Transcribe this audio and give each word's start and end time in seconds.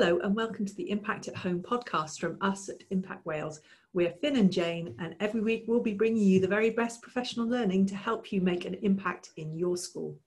Hello, 0.00 0.18
and 0.20 0.34
welcome 0.34 0.64
to 0.64 0.74
the 0.76 0.90
Impact 0.90 1.28
at 1.28 1.36
Home 1.36 1.60
podcast 1.60 2.20
from 2.20 2.38
us 2.40 2.70
at 2.70 2.84
Impact 2.88 3.26
Wales. 3.26 3.60
We're 3.92 4.12
Fin 4.12 4.36
and 4.36 4.50
Jane, 4.50 4.94
and 4.98 5.14
every 5.20 5.42
week 5.42 5.64
we'll 5.66 5.82
be 5.82 5.92
bringing 5.92 6.22
you 6.22 6.40
the 6.40 6.48
very 6.48 6.70
best 6.70 7.02
professional 7.02 7.46
learning 7.46 7.84
to 7.88 7.96
help 7.96 8.32
you 8.32 8.40
make 8.40 8.64
an 8.64 8.78
impact 8.80 9.28
in 9.36 9.54
your 9.58 9.76
school. 9.76 10.18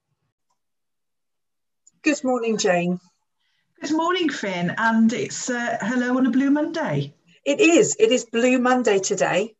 Good 2.02 2.22
morning, 2.22 2.56
Jane. 2.56 3.00
Good 3.80 3.90
morning, 3.90 4.28
Fin, 4.28 4.76
and 4.78 5.12
it's 5.12 5.50
uh, 5.50 5.76
hello 5.80 6.18
on 6.18 6.26
a 6.26 6.30
Blue 6.30 6.50
Monday. 6.50 7.12
It 7.44 7.58
is. 7.58 7.96
It 7.98 8.12
is 8.12 8.26
Blue 8.26 8.60
Monday 8.60 9.00
today, 9.00 9.56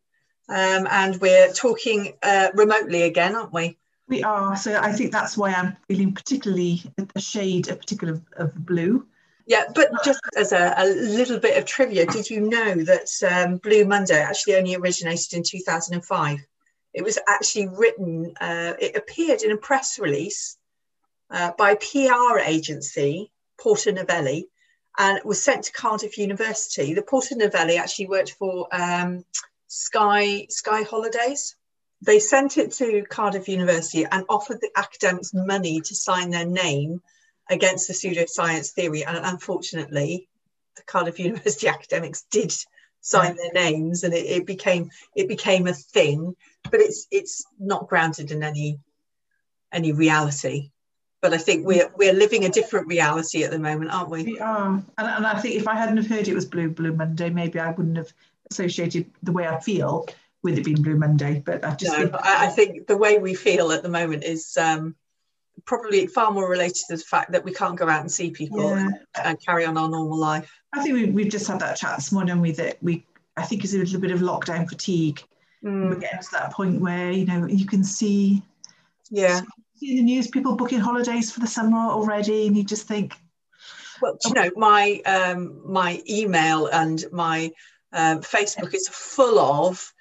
um, 0.49 0.87
and 0.93 1.21
we're 1.21 1.53
talking 1.53 2.13
uh, 2.23 2.51
remotely 2.55 3.03
again, 3.03 3.35
aren't 3.35 3.53
we? 3.53 3.79
We 4.07 4.23
are. 4.23 4.55
So 4.55 4.79
I 4.79 4.93
think 4.93 5.11
that's 5.11 5.37
why 5.37 5.55
I'm 5.55 5.77
feeling 5.89 6.15
particularly 6.15 6.83
a 7.17 7.21
shade, 7.21 7.69
a 7.69 7.75
particular 7.75 8.23
of 8.37 8.55
blue. 8.55 9.09
Yeah, 9.47 9.65
but 9.75 9.91
just 10.05 10.21
as 10.37 10.53
a, 10.53 10.75
a, 10.77 10.87
little 10.87 11.39
bit 11.39 11.59
of 11.59 11.67
trivia, 11.67 12.07
did 12.07 12.31
you 12.31 12.41
know 12.41 12.77
that 12.85 13.09
um, 13.31 13.59
Blue 13.59 13.85
Monday 13.85 14.19
actually 14.19 14.57
only 14.57 14.75
originated 14.75 15.35
in 15.35 15.43
2005? 15.43 16.39
It 16.95 17.03
was 17.03 17.19
actually 17.29 17.69
written, 17.69 18.35
uh, 18.41 18.73
it 18.79 18.97
appeared 18.97 19.43
in 19.43 19.53
a 19.53 19.59
press 19.59 19.99
release 19.99 20.57
uh, 21.31 21.53
by 21.59 21.75
PR 21.75 22.39
agency, 22.39 23.31
Porter 23.61 23.93
Novelli, 23.93 24.49
and 24.97 25.19
it 25.19 25.27
was 25.27 25.43
sent 25.43 25.65
to 25.65 25.73
Cardiff 25.73 26.17
University. 26.17 26.95
The 26.95 27.03
Porter 27.03 27.37
Novelli 27.37 27.77
actually 27.77 28.07
worked 28.07 28.37
for 28.39 28.69
um, 28.73 29.25
Sky, 29.67 30.47
Sky 30.49 30.83
Holidays. 30.83 31.57
They 32.01 32.19
sent 32.19 32.57
it 32.57 32.73
to 32.75 33.05
Cardiff 33.11 33.49
University 33.49 34.07
and 34.11 34.25
offered 34.29 34.61
the 34.61 34.71
academics 34.77 35.35
money 35.35 35.81
to 35.81 35.95
sign 35.95 36.31
their 36.31 36.47
name 36.47 37.03
against 37.51 37.89
the 37.89 37.95
pseudoscience 37.95 38.73
theory. 38.73 39.05
And 39.05 39.19
unfortunately, 39.19 40.29
the 40.77 40.83
Cardiff 40.83 41.19
University 41.21 41.69
academics 41.69 42.25
did 42.31 42.53
sign 43.01 43.37
their 43.37 43.53
names 43.53 44.03
and 44.03 44.15
it, 44.15 44.25
it, 44.25 44.47
became 44.47 44.91
it 45.15 45.29
became 45.29 45.67
a 45.67 45.75
thing 45.75 46.35
but 46.71 46.81
it's 46.81 47.07
it's 47.11 47.45
not 47.61 47.87
grounded 47.87 48.31
in 48.31 48.43
any 48.43 48.79
any 49.73 49.93
reality. 49.93 50.71
But 51.21 51.35
i 51.35 51.39
think 51.39 51.67
we're 51.67 51.91
we're 51.97 52.15
living 52.15 52.45
a 52.45 52.49
different 52.49 52.87
reality 52.87 53.45
at 53.45 53.51
the 53.51 53.59
moment 53.59 53.91
aren't 53.91 54.11
we? 54.11 54.25
We 54.25 54.39
are. 54.41 54.69
And, 54.69 54.87
and 54.99 55.27
i 55.27 55.39
think 55.39 55.55
if 55.55 55.69
i 55.69 55.75
hadn't 55.75 55.99
have 55.99 56.07
heard 56.07 56.29
it 56.29 56.35
was 56.35 56.47
blue 56.47 56.71
blue 56.71 56.93
monday 56.93 57.31
maybe 57.31 57.59
i 57.59 57.71
wouldn't 57.71 57.97
have 57.97 58.13
associated 58.51 59.11
the 59.23 59.33
way 59.33 59.47
i 59.47 59.59
feel 59.61 60.07
with 60.43 60.59
it 60.59 60.65
being 60.65 60.83
blue 60.83 60.97
monday 60.97 61.43
but 61.45 61.65
i 61.65 61.75
just 61.75 61.93
no, 61.93 61.99
think, 61.99 62.15
I, 62.15 62.47
I 62.47 62.49
think 62.49 62.87
the 62.87 62.97
way 62.97 63.19
we 63.19 63.35
feel 63.35 63.73
at 63.73 63.83
the 63.83 63.89
moment 63.89 64.25
is 64.25 64.57
um 64.59 64.97
probably 65.65 66.07
far 66.07 66.31
more 66.31 66.49
related 66.49 66.77
to 66.89 66.97
the 66.97 67.03
fact 67.03 67.33
that 67.33 67.45
we 67.45 67.53
can't 67.53 67.77
go 67.77 67.89
out 67.89 68.01
and 68.01 68.11
see 68.11 68.31
people 68.31 68.63
yeah. 68.63 68.87
and, 68.87 68.99
and, 69.25 69.45
carry 69.45 69.65
on 69.65 69.79
our 69.79 69.89
normal 69.89 70.19
life. 70.19 70.51
I 70.73 70.83
think 70.83 70.95
we, 70.95 71.07
we've 71.07 71.31
just 71.31 71.47
had 71.47 71.61
that 71.61 71.77
chat 71.77 71.97
this 71.97 72.13
morning 72.13 72.41
with 72.41 72.59
it. 72.59 72.79
We, 72.83 73.07
I 73.37 73.43
think 73.43 73.65
it's 73.65 73.75
a 73.75 73.79
little 73.79 74.01
bit 74.01 74.11
of 74.11 74.21
lockdown 74.21 74.69
fatigue. 74.69 75.23
Mm. 75.65 75.89
We're 75.89 76.01
getting 76.01 76.21
to 76.21 76.29
that 76.33 76.53
point 76.53 76.81
where, 76.81 77.11
you 77.11 77.25
know, 77.25 77.47
you 77.47 77.67
can 77.67 77.83
see, 77.83 78.43
yeah, 79.11 79.41
see 79.77 79.97
the 79.97 80.03
news, 80.03 80.29
people 80.29 80.57
booking 80.57 80.81
holidays 80.81 81.31
for 81.31 81.41
the 81.41 81.47
summer 81.47 81.79
already. 81.79 82.47
And 82.47 82.57
you 82.57 82.65
just 82.65 82.87
think, 82.87 83.15
well, 84.03 84.19
you 84.25 84.35
know, 84.35 84.51
my, 84.57 85.01
um, 85.07 85.61
my 85.65 86.03
email 86.09 86.67
and 86.67 87.05
my 87.13 87.53
um, 87.93 88.21
Facebook 88.21 88.75
is 88.75 88.89
full 88.89 89.39
of 89.39 89.93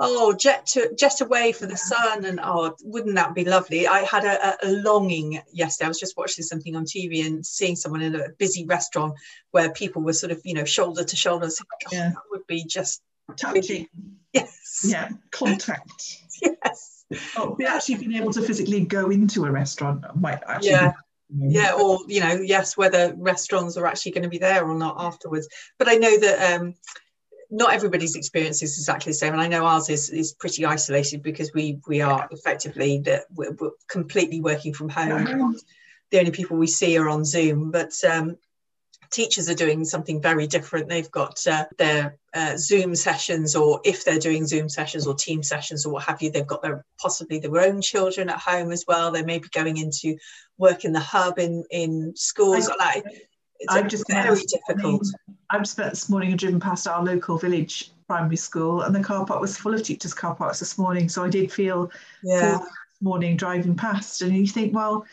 oh 0.00 0.32
jet 0.32 0.66
to 0.66 0.94
jet 0.94 1.20
away 1.20 1.52
for 1.52 1.66
the 1.66 1.76
sun 1.76 2.24
and 2.24 2.40
oh 2.42 2.74
wouldn't 2.82 3.16
that 3.16 3.34
be 3.34 3.44
lovely? 3.44 3.86
I 3.86 4.00
had 4.00 4.24
a, 4.24 4.56
a, 4.66 4.70
longing 4.82 5.40
yesterday. 5.52 5.86
I 5.86 5.88
was 5.88 5.98
just 5.98 6.16
watching 6.16 6.44
something 6.44 6.76
on 6.76 6.84
tv 6.84 7.26
and 7.26 7.44
seeing 7.44 7.76
someone 7.76 8.02
in 8.02 8.14
a 8.14 8.28
busy 8.38 8.64
restaurant 8.64 9.14
where 9.50 9.72
people 9.72 10.02
were 10.02 10.12
sort 10.12 10.32
of 10.32 10.40
you 10.44 10.54
know 10.54 10.64
shoulder 10.64 11.04
to 11.04 11.16
shoulder. 11.16 11.46
And 11.46 11.92
yeah. 11.92 12.08
that 12.10 12.22
would 12.30 12.46
be 12.46 12.64
just 12.64 13.02
touching 13.36 13.88
yes. 14.32 14.84
Yeah 14.86 15.10
contact. 15.30 16.18
Yes. 16.40 17.04
Oh 17.36 17.56
be 17.56 17.64
actually 17.64 17.96
being 17.96 18.12
able 18.12 18.32
to 18.34 18.42
physically 18.42 18.84
go 18.84 19.10
into 19.10 19.46
a 19.46 19.50
restaurant. 19.50 20.04
Might 20.14 20.40
actually 20.46 20.70
yeah. 20.70 20.92
yeah 21.30 21.72
or 21.72 22.00
you 22.06 22.20
know 22.20 22.34
yes 22.34 22.76
whether 22.76 23.14
restaurants 23.16 23.76
are 23.76 23.86
actually 23.86 24.12
going 24.12 24.22
to 24.24 24.28
be 24.28 24.38
there 24.38 24.64
or 24.64 24.74
not 24.74 24.96
afterwards. 24.98 25.48
But 25.78 25.88
i 25.88 25.94
know 25.94 26.16
that 26.18 26.60
um 26.60 26.74
not 27.50 27.72
everybody's 27.72 28.14
experience 28.14 28.62
is 28.62 28.76
exactly 28.76 29.10
the 29.10 29.16
same 29.16 29.32
and 29.32 29.40
i 29.40 29.48
know 29.48 29.64
ours 29.64 29.88
is, 29.88 30.10
is 30.10 30.32
pretty 30.32 30.64
isolated 30.66 31.22
because 31.22 31.52
we 31.54 31.78
we 31.86 32.00
are 32.00 32.28
effectively 32.30 32.98
that 33.00 33.24
we're, 33.34 33.52
we're, 33.52 33.70
completely 33.88 34.40
working 34.40 34.74
from 34.74 34.88
home. 34.88 35.56
The 36.10 36.18
only 36.18 36.30
people 36.30 36.56
we 36.56 36.66
see 36.66 36.96
are 36.98 37.08
on 37.08 37.24
zoom 37.24 37.70
but 37.70 37.92
um, 38.04 38.36
teachers 39.10 39.48
are 39.48 39.54
doing 39.54 39.84
something 39.84 40.20
very 40.20 40.46
different. 40.46 40.88
They've 40.88 41.10
got 41.10 41.46
uh, 41.46 41.66
their 41.78 42.18
uh, 42.34 42.56
zoom 42.56 42.94
sessions 42.94 43.56
or 43.56 43.80
if 43.84 44.04
they're 44.04 44.18
doing 44.18 44.46
zoom 44.46 44.68
sessions 44.68 45.06
or 45.06 45.14
team 45.14 45.42
sessions 45.42 45.86
or 45.86 45.92
what 45.92 46.04
have 46.04 46.20
you 46.20 46.30
they've 46.30 46.46
got 46.46 46.62
their 46.62 46.84
possibly 47.00 47.38
their 47.38 47.58
own 47.58 47.80
children 47.80 48.28
at 48.28 48.38
home 48.38 48.70
as 48.70 48.84
well. 48.86 49.10
They 49.10 49.22
may 49.22 49.38
be 49.38 49.48
going 49.48 49.76
into 49.78 50.16
work 50.58 50.84
in 50.84 50.92
the 50.92 51.00
hub 51.00 51.38
in 51.38 51.64
in 51.70 52.14
schools 52.16 52.70
like 52.78 53.04
it's 53.58 53.72
I've 53.72 53.88
just 53.88 54.08
very 54.08 54.40
difficult. 54.42 55.06
I've 55.50 55.66
spent 55.66 55.90
this 55.90 56.08
morning 56.08 56.30
and 56.30 56.38
driven 56.38 56.60
past 56.60 56.86
our 56.86 57.02
local 57.02 57.38
village 57.38 57.90
primary 58.06 58.36
school, 58.36 58.82
and 58.82 58.94
the 58.94 59.02
car 59.02 59.24
park 59.24 59.40
was 59.40 59.56
full 59.56 59.74
of 59.74 59.82
teachers' 59.82 60.14
car 60.14 60.34
parks 60.34 60.58
this 60.60 60.78
morning. 60.78 61.08
So 61.08 61.24
I 61.24 61.28
did 61.28 61.52
feel 61.52 61.90
yeah. 62.22 62.58
this 62.58 62.68
morning 63.00 63.36
driving 63.36 63.74
past, 63.74 64.22
and 64.22 64.34
you 64.34 64.46
think, 64.46 64.74
well, 64.74 65.04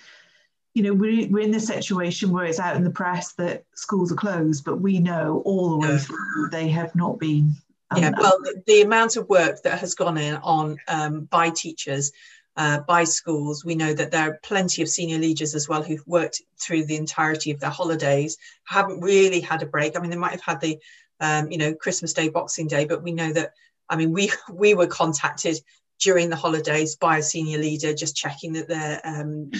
you 0.73 0.83
know, 0.83 0.94
we're, 0.94 1.28
we're 1.29 1.44
in 1.44 1.51
this 1.51 1.67
situation 1.67 2.31
where 2.31 2.45
it's 2.45 2.59
out 2.59 2.75
in 2.75 2.83
the 2.83 2.89
press 2.89 3.31
that 3.33 3.63
schools 3.75 4.11
are 4.11 4.16
closed, 4.16 4.66
but 4.66 4.81
we 4.81 5.00
know 5.00 5.41
all 5.45 5.69
the 5.69 5.77
way 5.77 5.97
through 5.97 6.50
they 6.51 6.67
have 6.67 6.94
not 6.95 7.17
been. 7.17 7.56
yeah, 7.95 8.12
well, 8.17 8.38
the, 8.41 8.62
the, 8.67 8.81
amount 8.81 9.16
of 9.16 9.29
work 9.29 9.62
that 9.63 9.79
has 9.79 9.94
gone 9.95 10.17
in 10.17 10.35
on 10.38 10.77
um, 10.88 11.25
by 11.25 11.50
teachers 11.50 12.12
uh, 12.58 12.80
by 12.82 13.04
schools. 13.04 13.66
We 13.66 13.76
know 13.76 13.94
that 13.94 14.12
there 14.12 14.30
are 14.30 14.40
plenty 14.44 14.82
of 14.82 14.90
senior 14.90 15.18
leaders 15.18 15.56
as 15.56 15.68
well 15.68 15.84
who've 15.84 16.06
worked 16.08 16.42
through 16.60 16.86
the 16.86 16.96
entirety 16.96 17.52
of 17.52 17.60
their 17.60 17.70
holidays, 17.70 18.38
haven't 18.64 19.02
really 19.02 19.42
had 19.42 19.62
a 19.62 19.68
break. 19.68 19.98
I 19.98 20.00
mean, 20.00 20.12
they 20.12 20.18
might 20.18 20.32
have 20.32 20.42
had 20.42 20.62
the, 20.62 20.80
um, 21.20 21.52
you 21.52 21.58
know, 21.58 21.74
Christmas 21.74 22.14
Day, 22.14 22.30
Boxing 22.30 22.68
Day, 22.68 22.86
but 22.86 23.04
we 23.04 23.12
know 23.12 23.32
that, 23.34 23.52
I 23.90 23.96
mean, 23.96 24.12
we, 24.12 24.32
we 24.52 24.74
were 24.74 24.88
contacted 24.88 25.58
during 26.00 26.30
the 26.30 26.36
holidays 26.36 26.96
by 26.96 27.18
a 27.18 27.24
senior 27.24 27.58
leader, 27.58 27.94
just 27.94 28.16
checking 28.16 28.54
that 28.54 28.68
they're 28.68 29.02
um, 29.04 29.52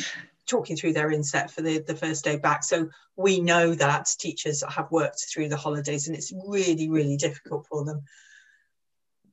talking 0.48 0.76
through 0.76 0.94
their 0.94 1.12
inset 1.12 1.50
for 1.50 1.62
the, 1.62 1.80
the 1.80 1.96
first 1.96 2.24
day 2.24 2.38
back. 2.38 2.64
So 2.64 2.90
we 3.16 3.40
know 3.40 3.74
that 3.76 4.10
teachers 4.20 4.64
have 4.70 4.92
worked 4.92 5.26
through 5.34 5.50
the 5.50 5.58
holidays 5.58 6.08
and 6.08 6.16
it's 6.16 6.34
really, 6.48 6.90
really 6.90 7.18
difficult 7.18 7.66
for 7.68 7.86
them 7.86 8.04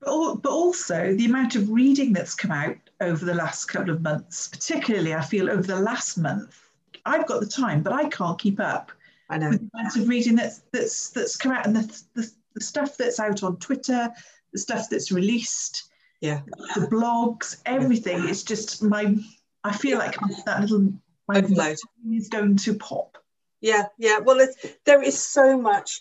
but 0.02 0.50
also 0.50 1.14
the 1.14 1.26
amount 1.26 1.54
of 1.54 1.70
reading 1.70 2.12
that's 2.12 2.34
come 2.34 2.50
out 2.50 2.76
over 3.00 3.24
the 3.24 3.34
last 3.34 3.66
couple 3.66 3.90
of 3.90 4.02
months, 4.02 4.48
particularly 4.48 5.14
I 5.14 5.22
feel 5.22 5.50
over 5.50 5.62
the 5.62 5.80
last 5.80 6.18
month. 6.18 6.58
I've 7.04 7.26
got 7.26 7.40
the 7.40 7.46
time, 7.46 7.82
but 7.82 7.92
I 7.92 8.08
can't 8.08 8.38
keep 8.38 8.60
up. 8.60 8.92
I 9.28 9.38
know 9.38 9.50
with 9.50 9.60
the 9.60 9.78
amount 9.78 9.96
of 9.96 10.08
reading 10.08 10.36
that's 10.36 10.62
that's 10.72 11.10
that's 11.10 11.36
come 11.36 11.52
out 11.52 11.66
and 11.66 11.76
the, 11.76 12.02
the, 12.14 12.30
the 12.54 12.60
stuff 12.60 12.96
that's 12.96 13.18
out 13.18 13.42
on 13.42 13.56
Twitter, 13.56 14.10
the 14.52 14.58
stuff 14.58 14.88
that's 14.90 15.10
released, 15.10 15.90
yeah, 16.20 16.42
the 16.74 16.86
blogs, 16.86 17.60
everything. 17.66 18.28
It's 18.28 18.42
just 18.42 18.82
my. 18.82 19.16
I 19.64 19.72
feel 19.72 19.98
like 19.98 20.16
that 20.46 20.60
little 20.60 20.92
my 21.28 21.38
overload 21.38 21.78
is 22.12 22.28
going 22.28 22.56
to 22.56 22.74
pop. 22.74 23.18
Yeah, 23.60 23.86
yeah. 23.96 24.18
Well, 24.18 24.46
there 24.84 25.02
is 25.02 25.20
so 25.20 25.56
much 25.56 26.00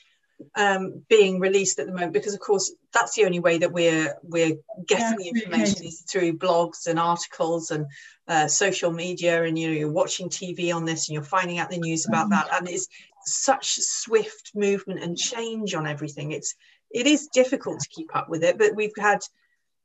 um, 0.55 1.03
being 1.09 1.39
released 1.39 1.79
at 1.79 1.85
the 1.85 1.91
moment 1.91 2.13
because 2.13 2.33
of 2.33 2.39
course 2.39 2.73
that's 2.93 3.15
the 3.15 3.25
only 3.25 3.39
way 3.39 3.57
that 3.57 3.71
we're 3.71 4.15
we're 4.23 4.57
getting 4.87 5.05
yeah, 5.05 5.15
the 5.17 5.39
information 5.39 5.85
is 5.85 6.01
through 6.01 6.37
blogs 6.37 6.87
and 6.87 6.99
articles 6.99 7.71
and 7.71 7.85
uh, 8.27 8.47
social 8.47 8.91
media 8.91 9.43
and 9.43 9.57
you 9.57 9.67
know 9.67 9.73
you're 9.73 9.91
watching 9.91 10.29
TV 10.29 10.73
on 10.73 10.85
this 10.85 11.07
and 11.07 11.13
you're 11.13 11.23
finding 11.23 11.59
out 11.59 11.69
the 11.69 11.77
news 11.77 12.05
about 12.07 12.29
mm-hmm. 12.29 12.47
that 12.47 12.57
and 12.57 12.69
it's 12.69 12.87
such 13.25 13.75
swift 13.79 14.51
movement 14.55 15.01
and 15.01 15.17
change 15.17 15.75
on 15.75 15.87
everything 15.87 16.31
it's 16.31 16.55
it 16.89 17.07
is 17.07 17.29
difficult 17.33 17.79
to 17.79 17.89
keep 17.89 18.15
up 18.15 18.29
with 18.29 18.43
it 18.43 18.57
but 18.57 18.75
we've 18.75 18.91
had 18.97 19.19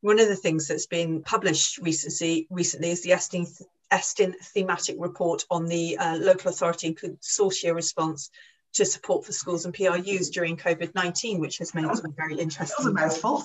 one 0.00 0.20
of 0.20 0.28
the 0.28 0.36
things 0.36 0.68
that's 0.68 0.86
been 0.86 1.22
published 1.22 1.78
recently 1.78 2.46
recently 2.50 2.90
is 2.90 3.02
the 3.02 3.10
Estyn, 3.10 3.46
Estyn 3.92 4.34
thematic 4.42 4.96
report 4.98 5.44
on 5.50 5.66
the 5.66 5.96
uh, 5.98 6.16
local 6.16 6.50
authority 6.50 6.94
consortia 6.94 7.74
response 7.74 8.30
to 8.76 8.84
support 8.84 9.24
for 9.24 9.32
schools 9.32 9.64
and 9.64 9.74
PRUs 9.74 10.30
during 10.30 10.56
COVID 10.56 10.94
19, 10.94 11.40
which 11.40 11.58
has 11.58 11.74
made 11.74 11.86
some 11.94 12.12
very 12.12 12.38
interesting. 12.38 12.76
It 12.78 12.84
was 12.84 12.86
a 12.86 12.92
mouthful. 12.92 13.42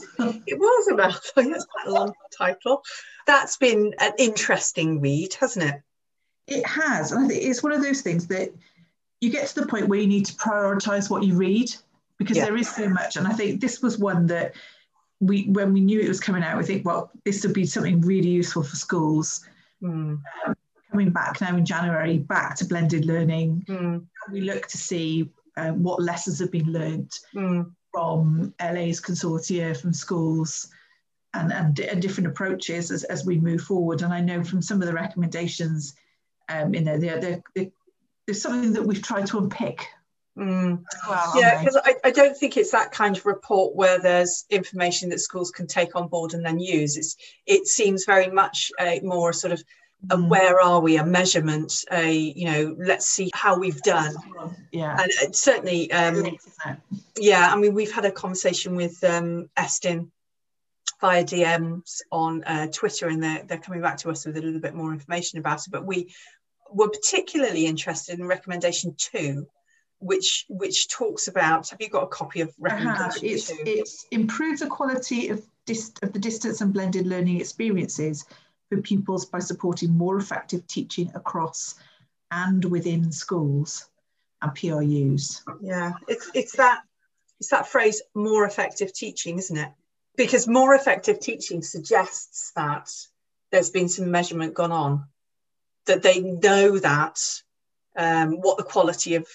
it 0.47 0.59
was 0.59 0.87
a 0.87 0.95
mouthful, 0.95 1.43
yes, 1.43 1.65
a 1.85 1.91
long 1.91 2.13
title. 2.37 2.83
That's 3.27 3.57
been 3.57 3.93
an 3.99 4.13
interesting 4.17 5.01
read, 5.01 5.33
hasn't 5.35 5.65
it? 5.65 5.81
It 6.47 6.65
has. 6.65 7.11
And 7.11 7.25
I 7.25 7.27
think 7.27 7.43
it's 7.43 7.63
one 7.63 7.71
of 7.71 7.81
those 7.81 8.01
things 8.01 8.27
that 8.27 8.53
you 9.21 9.29
get 9.29 9.47
to 9.47 9.61
the 9.61 9.67
point 9.67 9.87
where 9.87 9.99
you 9.99 10.07
need 10.07 10.25
to 10.25 10.33
prioritize 10.33 11.09
what 11.09 11.23
you 11.23 11.35
read 11.35 11.73
because 12.17 12.37
yeah. 12.37 12.45
there 12.45 12.57
is 12.57 12.69
so 12.69 12.89
much. 12.89 13.15
And 13.15 13.27
I 13.27 13.33
think 13.33 13.61
this 13.61 13.81
was 13.81 13.97
one 13.97 14.27
that 14.27 14.53
we, 15.19 15.43
when 15.49 15.73
we 15.73 15.81
knew 15.81 15.99
it 15.99 16.07
was 16.07 16.19
coming 16.19 16.43
out, 16.43 16.57
we 16.57 16.63
think, 16.63 16.85
well, 16.85 17.11
this 17.23 17.43
would 17.43 17.53
be 17.53 17.65
something 17.65 18.01
really 18.01 18.29
useful 18.29 18.63
for 18.63 18.75
schools. 18.75 19.45
Mm. 19.81 20.19
Um, 20.45 20.55
coming 20.91 21.09
back 21.11 21.41
now 21.41 21.55
in 21.55 21.65
January, 21.65 22.17
back 22.17 22.55
to 22.57 22.65
blended 22.65 23.05
learning. 23.05 23.65
Mm. 23.67 24.05
We 24.31 24.41
look 24.41 24.67
to 24.67 24.77
see 24.77 25.29
um, 25.57 25.83
what 25.83 26.01
lessons 26.01 26.39
have 26.39 26.51
been 26.51 26.71
learnt 26.71 27.19
Mm. 27.35 27.71
from 27.91 28.53
LA's 28.61 29.01
consortia, 29.01 29.75
from 29.75 29.93
schools, 29.93 30.69
and, 31.33 31.51
and, 31.51 31.79
and 31.79 32.01
different 32.01 32.27
approaches 32.27 32.91
as, 32.91 33.03
as 33.05 33.25
we 33.25 33.39
move 33.39 33.61
forward. 33.61 34.01
And 34.01 34.13
I 34.13 34.21
know 34.21 34.43
from 34.43 34.61
some 34.61 34.81
of 34.81 34.87
the 34.87 34.93
recommendations, 34.93 35.93
um, 36.49 36.73
you 36.73 36.81
know, 36.81 36.97
they're, 36.97 37.19
they're, 37.19 37.43
they're, 37.55 37.71
there's 38.27 38.41
something 38.41 38.73
that 38.73 38.83
we've 38.83 39.01
tried 39.01 39.27
to 39.27 39.37
unpick. 39.37 39.87
Mm. 40.37 40.83
well, 41.09 41.33
Yeah, 41.35 41.59
because 41.59 41.77
I, 41.83 41.95
I 42.05 42.11
don't 42.11 42.37
think 42.37 42.55
it's 42.55 42.71
that 42.71 42.91
kind 42.91 43.17
of 43.17 43.25
report 43.25 43.75
where 43.75 43.99
there's 43.99 44.45
information 44.49 45.09
that 45.09 45.19
schools 45.19 45.51
can 45.51 45.67
take 45.67 45.95
on 45.95 46.07
board 46.07 46.33
and 46.33 46.45
then 46.45 46.59
use. 46.59 46.95
It's 46.97 47.17
it 47.45 47.67
seems 47.67 48.05
very 48.05 48.29
much 48.31 48.71
a 48.79 49.01
more 49.01 49.33
sort 49.33 49.51
of 49.51 49.61
a 50.09 50.17
Mm. 50.17 50.29
where 50.29 50.59
are 50.59 50.79
we, 50.79 50.97
a 50.97 51.05
measurement, 51.05 51.85
a 51.91 52.11
you 52.11 52.45
know, 52.45 52.75
let's 52.79 53.07
see 53.07 53.29
how 53.33 53.57
we've 53.57 53.81
done. 53.81 54.15
Yeah. 54.71 54.97
And 54.99 55.11
it 55.21 55.35
certainly, 55.35 55.91
um, 55.91 56.37
yeah, 57.17 57.53
I 57.53 57.55
mean, 57.55 57.73
we've 57.73 57.91
had 57.91 58.05
a 58.05 58.11
conversation 58.11 58.75
with 58.75 59.03
um, 59.03 59.49
Estyn 59.57 60.09
via 60.99 61.23
DMs 61.23 62.01
on 62.11 62.43
uh, 62.45 62.67
Twitter, 62.67 63.07
and 63.09 63.21
they're, 63.21 63.43
they're 63.43 63.57
coming 63.59 63.81
back 63.81 63.97
to 63.97 64.09
us 64.09 64.25
with 64.25 64.37
a 64.37 64.41
little 64.41 64.59
bit 64.59 64.73
more 64.73 64.91
information 64.91 65.39
about 65.39 65.65
it. 65.67 65.71
But 65.71 65.85
we 65.85 66.13
were 66.71 66.89
particularly 66.89 67.65
interested 67.65 68.19
in 68.19 68.25
recommendation 68.27 68.95
two, 68.97 69.47
which 69.99 70.45
which 70.49 70.87
talks 70.89 71.27
about. 71.27 71.69
Have 71.69 71.81
you 71.81 71.89
got 71.89 72.03
a 72.03 72.07
copy 72.07 72.41
of 72.41 72.47
have. 72.47 72.55
recommendation 72.59 73.27
It's, 73.27 73.47
two? 73.47 73.63
it's 73.65 74.05
improve 74.11 74.59
the 74.59 74.67
quality 74.67 75.29
of, 75.29 75.43
dis- 75.65 75.93
of 76.01 76.11
the 76.13 76.19
distance 76.19 76.61
and 76.61 76.73
blended 76.73 77.05
learning 77.05 77.39
experiences 77.39 78.25
for 78.71 78.81
pupils 78.81 79.25
by 79.25 79.39
supporting 79.39 79.91
more 79.91 80.17
effective 80.17 80.65
teaching 80.65 81.11
across 81.13 81.75
and 82.31 82.63
within 82.63 83.11
schools 83.11 83.89
and 84.41 84.55
PRUs. 84.55 85.43
Yeah, 85.61 85.91
it's 86.07 86.31
it's 86.33 86.55
that 86.55 86.79
it's 87.39 87.49
that 87.49 87.67
phrase 87.67 88.01
more 88.15 88.45
effective 88.45 88.93
teaching, 88.93 89.37
isn't 89.39 89.57
it? 89.57 89.69
Because 90.15 90.47
more 90.47 90.73
effective 90.73 91.19
teaching 91.19 91.61
suggests 91.61 92.53
that 92.55 92.89
there's 93.51 93.71
been 93.71 93.89
some 93.89 94.09
measurement 94.09 94.53
gone 94.53 94.71
on, 94.71 95.05
that 95.85 96.01
they 96.01 96.21
know 96.21 96.79
that 96.79 97.19
um, 97.97 98.39
what 98.39 98.57
the 98.57 98.63
quality 98.63 99.15
of 99.15 99.27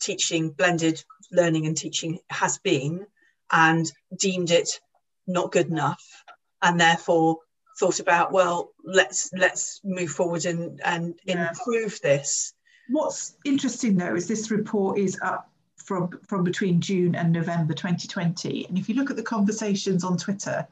teaching, 0.00 0.48
blended 0.48 1.04
learning 1.30 1.66
and 1.66 1.76
teaching 1.76 2.20
has 2.30 2.56
been, 2.58 3.06
and 3.52 3.92
deemed 4.16 4.50
it 4.50 4.80
not 5.26 5.52
good 5.52 5.66
enough, 5.66 6.24
and 6.62 6.80
therefore 6.80 7.40
thought 7.78 8.00
about 8.00 8.32
well 8.32 8.72
let's 8.84 9.30
let's 9.32 9.80
move 9.84 10.10
forward 10.10 10.44
and 10.44 10.80
and 10.84 11.14
Yeah. 11.24 11.48
improve 11.50 12.00
this. 12.02 12.54
What's 12.88 13.36
interesting 13.44 13.96
though 13.96 14.14
is 14.14 14.26
this 14.26 14.50
report 14.50 14.98
is 14.98 15.18
up 15.22 15.50
from, 15.76 16.10
from 16.26 16.44
between 16.44 16.80
June 16.80 17.14
and 17.14 17.32
November 17.32 17.72
2020. 17.72 18.66
And 18.66 18.76
if 18.78 18.88
you 18.88 18.94
look 18.94 19.10
at 19.10 19.16
the 19.16 19.22
conversations 19.22 20.04
on 20.04 20.16
Twitter 20.18 20.66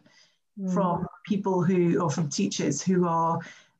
from 0.72 1.06
people 1.24 1.62
who, 1.62 2.00
or 2.00 2.10
from 2.10 2.28
teachers 2.28 2.82
who 2.82 3.06
are 3.06 3.38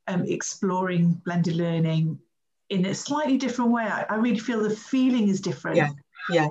um, 0.08 0.24
exploring 0.26 1.12
blended 1.24 1.56
learning 1.56 2.18
in 2.70 2.86
a 2.86 2.94
slightly 2.94 3.36
different 3.38 3.70
way, 3.70 3.84
I, 3.84 4.04
I 4.08 4.16
really 4.16 4.38
feel 4.38 4.62
the 4.62 4.70
feeling 4.70 5.28
is 5.28 5.40
different. 5.40 5.76
Yeah, 5.76 5.90
yeah. 6.30 6.48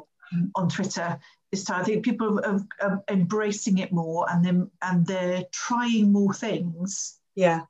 On 0.55 0.67
Twitter 0.69 1.19
I 1.69 1.83
think 1.83 2.03
people 2.03 2.39
are, 2.43 2.61
are 2.81 3.03
embracing 3.09 3.77
it 3.79 3.91
more, 3.91 4.27
and 4.29 4.43
then 4.43 4.71
and 4.81 5.05
they're 5.05 5.45
trying 5.51 6.11
more 6.11 6.33
things. 6.33 7.19
Yeah. 7.35 7.61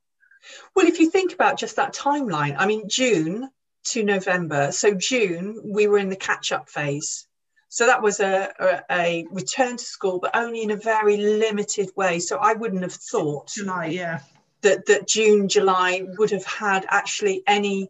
Well, 0.75 0.85
if 0.85 0.99
you 0.99 1.09
think 1.09 1.33
about 1.33 1.57
just 1.57 1.77
that 1.77 1.93
timeline, 1.93 2.55
I 2.57 2.67
mean, 2.67 2.87
June 2.87 3.49
to 3.85 4.03
November. 4.03 4.71
So, 4.71 4.93
June, 4.93 5.61
we 5.63 5.87
were 5.87 5.97
in 5.97 6.09
the 6.09 6.15
catch 6.15 6.51
up 6.51 6.69
phase. 6.69 7.27
So, 7.69 7.87
that 7.87 8.01
was 8.01 8.19
a, 8.19 8.53
a, 8.59 8.81
a 8.91 9.27
return 9.31 9.77
to 9.77 9.83
school, 9.83 10.19
but 10.19 10.35
only 10.35 10.61
in 10.61 10.71
a 10.71 10.75
very 10.75 11.17
limited 11.17 11.89
way. 11.95 12.19
So, 12.19 12.37
I 12.37 12.53
wouldn't 12.53 12.83
have 12.83 12.93
thought 12.93 13.47
July, 13.47 13.87
yeah, 13.87 14.19
that, 14.61 14.85
that 14.85 15.07
June, 15.07 15.49
July 15.49 16.05
would 16.17 16.31
have 16.31 16.45
had 16.45 16.85
actually 16.89 17.43
any 17.47 17.89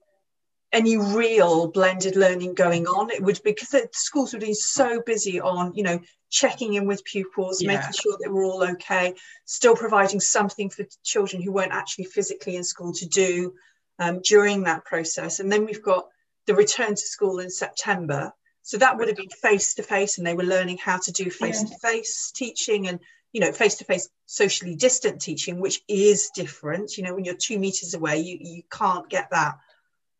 any 0.75 0.97
real 0.97 1.67
blended 1.71 2.15
learning 2.17 2.53
going 2.53 2.85
on. 2.85 3.09
It 3.09 3.23
would 3.23 3.39
because 3.43 3.69
the 3.69 3.87
schools 3.93 4.33
would 4.33 4.41
be 4.41 4.53
so 4.53 5.01
busy 5.01 5.39
on 5.39 5.73
you 5.73 5.83
know 5.83 5.99
checking 6.29 6.73
in 6.73 6.85
with 6.85 7.03
pupils 7.05 7.61
Yeah. 7.61 7.77
making 7.77 7.93
sure 7.93 8.17
that 8.19 8.31
we're 8.31 8.43
all 8.45 8.63
okay 8.73 9.13
still 9.45 9.75
providing 9.75 10.19
something 10.19 10.69
for 10.69 10.85
children 11.03 11.41
who 11.41 11.53
weren't 11.53 11.71
actually 11.71 12.05
physically 12.05 12.55
in 12.57 12.63
school 12.63 12.91
to 12.93 13.05
do 13.07 13.53
um, 13.99 14.19
during 14.21 14.63
that 14.63 14.83
process. 14.83 15.39
And 15.39 15.49
then 15.51 15.65
we've 15.65 15.81
got 15.93 16.07
the 16.45 16.55
return 16.55 16.93
to 16.95 17.07
school 17.15 17.39
in 17.39 17.49
september. 17.49 18.33
So 18.63 18.77
that 18.79 18.97
would 18.97 19.07
have 19.07 19.17
been 19.17 19.29
face 19.29 19.75
to 19.75 19.83
face 19.83 20.17
and 20.17 20.27
they 20.27 20.33
were 20.33 20.43
learning 20.55 20.79
how 20.79 20.97
to 20.97 21.11
do 21.11 21.29
face 21.29 21.63
to 21.63 21.77
face 21.77 22.31
teaching 22.35 22.87
and 22.89 22.99
you 23.31 23.39
know 23.41 23.53
face 23.53 23.75
to 23.75 23.85
face 23.85 24.09
socially 24.25 24.75
distant 24.75 25.21
teaching 25.21 25.61
which 25.61 25.81
is 25.87 26.31
different. 26.35 26.97
You 26.97 27.03
know 27.03 27.13
when 27.15 27.23
you're 27.25 27.35
two 27.47 27.59
meters 27.59 27.93
away 27.93 28.17
you, 28.19 28.37
you 28.41 28.63
can't 28.69 29.07
get 29.09 29.29
that 29.31 29.55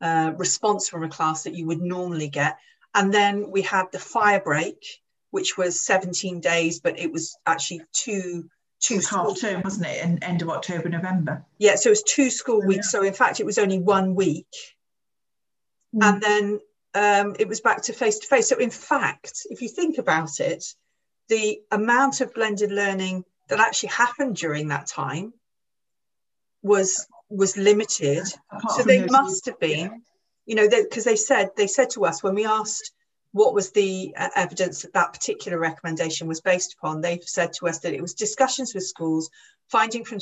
uh, 0.06 0.32
response 0.38 0.88
from 0.88 1.04
a 1.04 1.10
class 1.10 1.44
that 1.44 1.56
you 1.56 1.66
would 1.66 1.82
normally 1.82 2.30
get. 2.30 2.60
And 2.94 3.12
then 3.12 3.50
we 3.50 3.64
had 3.64 3.86
the 3.92 3.98
fire 3.98 4.40
break, 4.40 5.02
which 5.32 5.58
was 5.58 5.80
17 5.80 6.42
days, 6.42 6.80
but 6.80 7.00
it 7.00 7.12
was 7.12 7.36
actually 7.48 7.82
two 7.92 8.48
two 8.80 8.96
it's 8.96 9.10
half 9.10 9.40
term, 9.40 9.62
wasn't 9.64 9.88
it? 9.88 10.04
And 10.04 10.24
end 10.24 10.44
of 10.44 10.50
October, 10.50 10.90
November. 10.90 11.44
yeah, 11.58 11.76
so 11.76 11.90
it 11.90 11.98
was 11.98 12.04
two 12.04 12.30
school 12.30 12.62
weeks. 12.62 12.92
So 12.92 13.02
in 13.04 13.14
fact, 13.14 13.40
it 13.40 13.46
was 13.48 13.58
only 13.58 13.80
one 13.80 14.14
week, 14.14 14.54
and 16.00 16.22
then 16.22 16.60
um, 16.94 17.36
it 17.40 17.48
was 17.48 17.62
back 17.62 17.82
to 17.84 17.94
face 17.94 18.20
to 18.20 18.28
face. 18.28 18.50
So 18.50 18.58
in 18.58 18.70
fact, 18.70 19.48
if 19.50 19.64
you 19.64 19.70
think 19.70 19.98
about 19.98 20.40
it, 20.40 20.64
the 21.30 21.62
amount 21.72 22.22
of 22.22 22.34
blended 22.36 22.72
learning 22.72 23.26
that 23.48 23.60
actually 23.60 23.90
happened 23.90 24.36
during 24.36 24.68
that 24.68 24.86
time 24.86 25.34
was 26.62 27.08
was 27.36 27.58
limited. 27.58 28.24
Apart 28.52 28.76
so 28.76 28.84
they 28.84 29.06
must 29.06 29.46
have 29.46 29.60
been 29.60 30.02
you 30.46 30.56
know 30.56 30.70
because 30.70 31.04
they 31.04 31.16
said 31.16 31.50
they 31.58 31.68
said 31.68 31.90
to 31.92 32.06
us 32.06 32.24
when 32.24 32.36
we 32.36 32.46
asked 32.46 32.92
what 33.32 33.54
was 33.54 33.72
the 33.72 34.14
uh, 34.16 34.30
evidence 34.36 34.84
that 34.84 34.94
that 34.94 35.12
particular 35.12 35.60
recommendation 35.60 36.28
was 36.28 36.40
based 36.40 36.76
upon 36.78 37.02
they've 37.02 37.24
said 37.24 37.52
to 37.52 37.68
us 37.68 37.80
that 37.80 37.94
it 37.94 38.02
was 38.02 38.14
discussions 38.14 38.74
with 38.74 38.84
schools 38.84 39.30
finding 39.68 40.06
from 40.06 40.20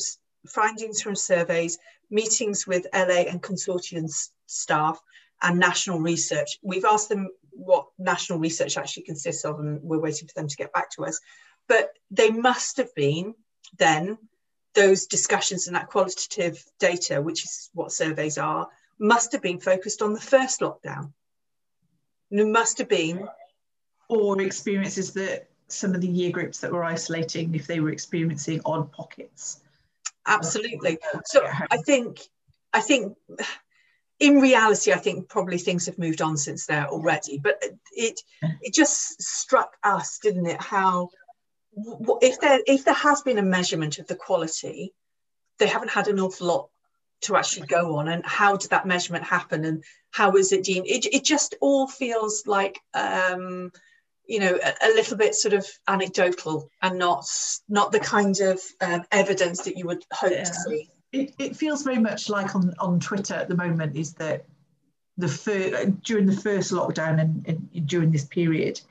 findings 0.47 1.01
from 1.01 1.15
surveys 1.15 1.77
meetings 2.09 2.65
with 2.67 2.87
la 2.93 3.01
and 3.01 3.41
consortium 3.41 4.09
staff 4.45 4.99
and 5.41 5.59
national 5.59 5.99
research. 5.99 6.59
We've 6.61 6.85
asked 6.85 7.09
them 7.09 7.29
what 7.51 7.87
national 7.97 8.39
research 8.39 8.77
actually 8.77 9.03
consists 9.03 9.45
of 9.45 9.59
and 9.59 9.81
we're 9.81 9.99
waiting 9.99 10.27
for 10.27 10.33
them 10.35 10.47
to 10.47 10.55
get 10.55 10.73
back 10.73 10.89
to 10.91 11.05
us. 11.05 11.19
But 11.67 11.89
they 12.11 12.29
must 12.29 12.77
have 12.77 12.93
been 12.95 13.35
then 13.77 14.17
those 14.73 15.05
discussions 15.05 15.67
and 15.67 15.75
that 15.75 15.87
qualitative 15.87 16.63
data, 16.79 17.21
which 17.21 17.43
is 17.43 17.69
what 17.73 17.91
surveys 17.91 18.37
are, 18.37 18.69
must 18.99 19.31
have 19.31 19.41
been 19.41 19.59
focused 19.59 20.01
on 20.01 20.13
the 20.13 20.21
first 20.21 20.61
lockdown. 20.61 21.11
And 22.31 22.39
it 22.39 22.47
must 22.47 22.77
have 22.79 22.89
been, 22.89 23.27
or 24.07 24.41
experiences 24.41 25.13
that 25.13 25.47
some 25.67 25.95
of 25.95 26.01
the 26.01 26.07
year 26.07 26.31
groups 26.31 26.59
that 26.59 26.71
were 26.71 26.83
isolating, 26.83 27.53
if 27.55 27.67
they 27.67 27.79
were 27.79 27.91
experiencing 27.91 28.61
odd 28.65 28.91
pockets. 28.91 29.61
absolutely. 30.25 30.97
So 31.25 31.45
I 31.71 31.77
think, 31.77 32.21
I 32.73 32.81
think 32.81 33.15
in 34.19 34.39
reality, 34.39 34.93
I 34.93 34.97
think 34.97 35.29
probably 35.29 35.57
things 35.57 35.85
have 35.85 35.97
moved 35.97 36.21
on 36.21 36.37
since 36.37 36.65
there 36.65 36.87
already, 36.87 37.39
but 37.39 37.61
it, 37.91 38.21
it 38.61 38.73
just 38.73 39.21
struck 39.21 39.75
us, 39.83 40.19
didn't 40.19 40.45
it? 40.45 40.61
How, 40.61 41.09
if 42.21 42.39
there, 42.39 42.59
if 42.65 42.85
there 42.85 42.93
has 42.93 43.21
been 43.21 43.37
a 43.37 43.43
measurement 43.43 43.99
of 43.99 44.07
the 44.07 44.15
quality, 44.15 44.93
they 45.59 45.67
haven't 45.67 45.91
had 45.91 46.07
an 46.07 46.19
awful 46.19 46.47
lot 46.47 46.69
to 47.21 47.35
actually 47.35 47.67
go 47.67 47.97
on. 47.97 48.07
And 48.07 48.25
how 48.25 48.57
did 48.57 48.71
that 48.71 48.85
measurement 48.85 49.23
happen? 49.23 49.65
And 49.65 49.83
how 50.11 50.35
is 50.35 50.51
it 50.51 50.63
deemed? 50.63 50.87
It, 50.87 51.05
it 51.05 51.23
just 51.23 51.55
all 51.61 51.87
feels 51.87 52.45
like 52.45 52.79
um 52.93 53.71
you 54.25 54.39
know 54.39 54.57
a, 54.63 54.87
a 54.87 54.89
little 54.89 55.17
bit 55.17 55.35
sort 55.35 55.53
of 55.53 55.67
anecdotal 55.87 56.69
and 56.81 56.97
not 56.97 57.25
not 57.67 57.91
the 57.91 57.99
kind 57.99 58.39
of 58.39 58.61
um, 58.81 59.03
evidence 59.11 59.61
that 59.63 59.77
you 59.77 59.85
would 59.87 60.03
hope 60.13 60.31
Yeah. 60.31 60.43
to 60.43 60.53
see. 60.53 60.89
It, 61.11 61.33
it 61.37 61.55
feels 61.55 61.83
very 61.83 61.99
much 61.99 62.29
like 62.29 62.55
on, 62.55 62.73
on 62.79 62.99
Twitter 62.99 63.35
at 63.35 63.47
the 63.47 63.55
moment 63.55 63.95
is 63.95 64.13
that 64.13 64.45
the 65.17 65.27
fir- 65.27 65.85
during 66.03 66.25
the 66.25 66.35
first 66.35 66.71
lockdown 66.71 67.21
and, 67.21 67.47
and 67.47 67.87
during 67.87 68.11
this 68.11 68.25
period, 68.25 68.81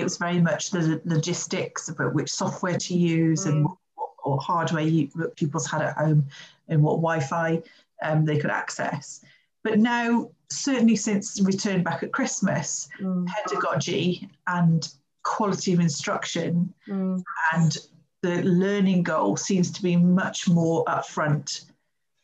it 0.00 0.04
was 0.04 0.16
very 0.16 0.40
much 0.40 0.70
the 0.70 1.00
logistics 1.04 1.88
about 1.88 2.14
which 2.14 2.30
software 2.32 2.76
to 2.78 2.94
use 2.94 3.46
and 3.46 3.64
Mm. 3.66 3.76
what, 3.94 4.08
or 4.24 4.38
hardware 4.40 4.82
you, 4.82 5.08
that 5.16 5.36
pupils 5.36 5.70
had 5.70 5.82
at 5.82 5.96
home 5.96 6.24
and 6.68 6.82
what 6.82 6.96
Wi-Fi 6.96 7.62
um, 8.02 8.24
they 8.24 8.38
could 8.38 8.50
access. 8.50 9.22
But 9.62 9.78
now, 9.78 10.30
certainly 10.48 10.96
since 10.96 11.40
return 11.42 11.82
back 11.82 12.02
at 12.02 12.12
Christmas, 12.12 12.88
Mm, 13.00 13.26
pedagogy 13.26 14.28
and 14.46 14.88
quality 15.22 15.72
of 15.74 15.80
instruction 15.80 16.72
mm. 16.88 17.22
and 17.52 17.76
the 18.22 18.42
learning 18.42 19.02
goal 19.02 19.36
seems 19.36 19.70
to 19.70 19.82
be 19.82 19.96
much 19.96 20.48
more 20.48 20.84
upfront. 20.86 21.64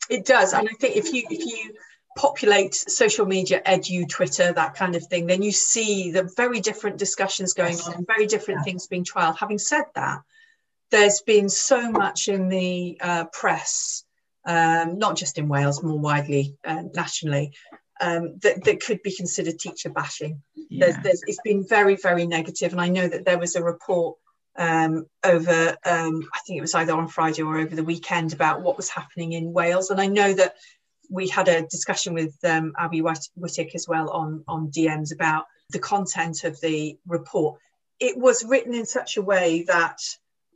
it 0.09 0.25
does 0.25 0.53
and 0.53 0.69
i 0.69 0.73
think 0.81 0.97
if 0.97 1.13
you 1.13 1.23
if 1.31 1.41
you 1.45 1.75
populate 2.17 2.75
social 2.75 3.27
media, 3.27 3.61
edu, 3.67 4.09
Twitter, 4.09 4.53
that 4.53 4.75
kind 4.75 4.97
of 4.97 5.07
thing, 5.07 5.27
then 5.27 5.43
you 5.43 5.53
see 5.53 6.11
the 6.11 6.29
very 6.37 6.61
different 6.61 6.97
discussions 6.99 7.53
going 7.53 7.79
on 7.81 7.93
and 7.93 8.07
very 8.07 8.27
different 8.27 8.61
yeah. 8.61 8.65
things 8.65 8.87
being 8.87 9.05
trialed. 9.05 9.39
Having 9.39 9.59
said 9.59 9.85
that, 9.95 10.23
there's 10.91 11.21
been 11.21 11.49
so 11.49 11.91
much 11.91 12.29
in 12.29 12.49
the 12.49 12.99
uh, 13.01 13.25
press, 13.27 14.05
um, 14.47 14.99
not 14.99 15.17
just 15.17 15.37
in 15.39 15.47
Wales, 15.47 15.83
more 15.83 15.99
widely 15.99 16.57
uh, 16.65 16.85
nationally, 16.95 17.53
um, 18.01 18.39
that, 18.43 18.65
that 18.65 18.85
could 18.85 19.03
be 19.03 19.15
considered 19.15 19.59
teacher 19.59 19.91
bashing. 19.91 20.43
Yeah. 20.55 20.87
There's, 20.87 21.03
there's, 21.03 21.23
it's 21.27 21.41
been 21.45 21.67
very, 21.69 21.97
very 21.97 22.27
negative, 22.27 22.73
and 22.73 22.81
I 22.81 22.89
know 22.89 23.09
that 23.09 23.25
there 23.25 23.39
was 23.39 23.57
a 23.57 23.63
report 23.63 24.17
um, 24.57 25.07
over, 25.23 25.77
um, 25.85 26.23
I 26.33 26.39
think 26.47 26.57
it 26.57 26.63
was 26.63 26.75
either 26.75 26.95
on 26.95 27.09
Friday 27.09 27.43
or 27.43 27.59
over 27.59 27.77
the 27.77 27.85
weekend, 27.85 28.33
about 28.33 28.63
what 28.63 28.79
was 28.79 28.89
happening 28.89 29.33
in 29.33 29.53
Wales, 29.53 29.91
and 29.91 30.01
I 30.01 30.07
know 30.07 30.33
that 30.33 30.55
we 31.11 31.29
had 31.29 31.49
a 31.49 31.67
discussion 31.67 32.15
with 32.15 32.37
um, 32.45 32.73
Abbie 32.79 33.03
Wightwick 33.03 33.75
as 33.75 33.87
well 33.89 34.11
on 34.11 34.45
on 34.49 34.71
DMs 34.71 35.13
about 35.13 35.47
the 35.71 35.79
content 35.79 36.45
of 36.45 36.61
the 36.61 36.99
report. 37.07 37.61
It 37.99 38.17
was 38.17 38.45
written 38.45 38.75
in 38.75 38.87
such 38.87 39.17
a 39.17 39.23
way 39.23 39.65
that 39.65 39.99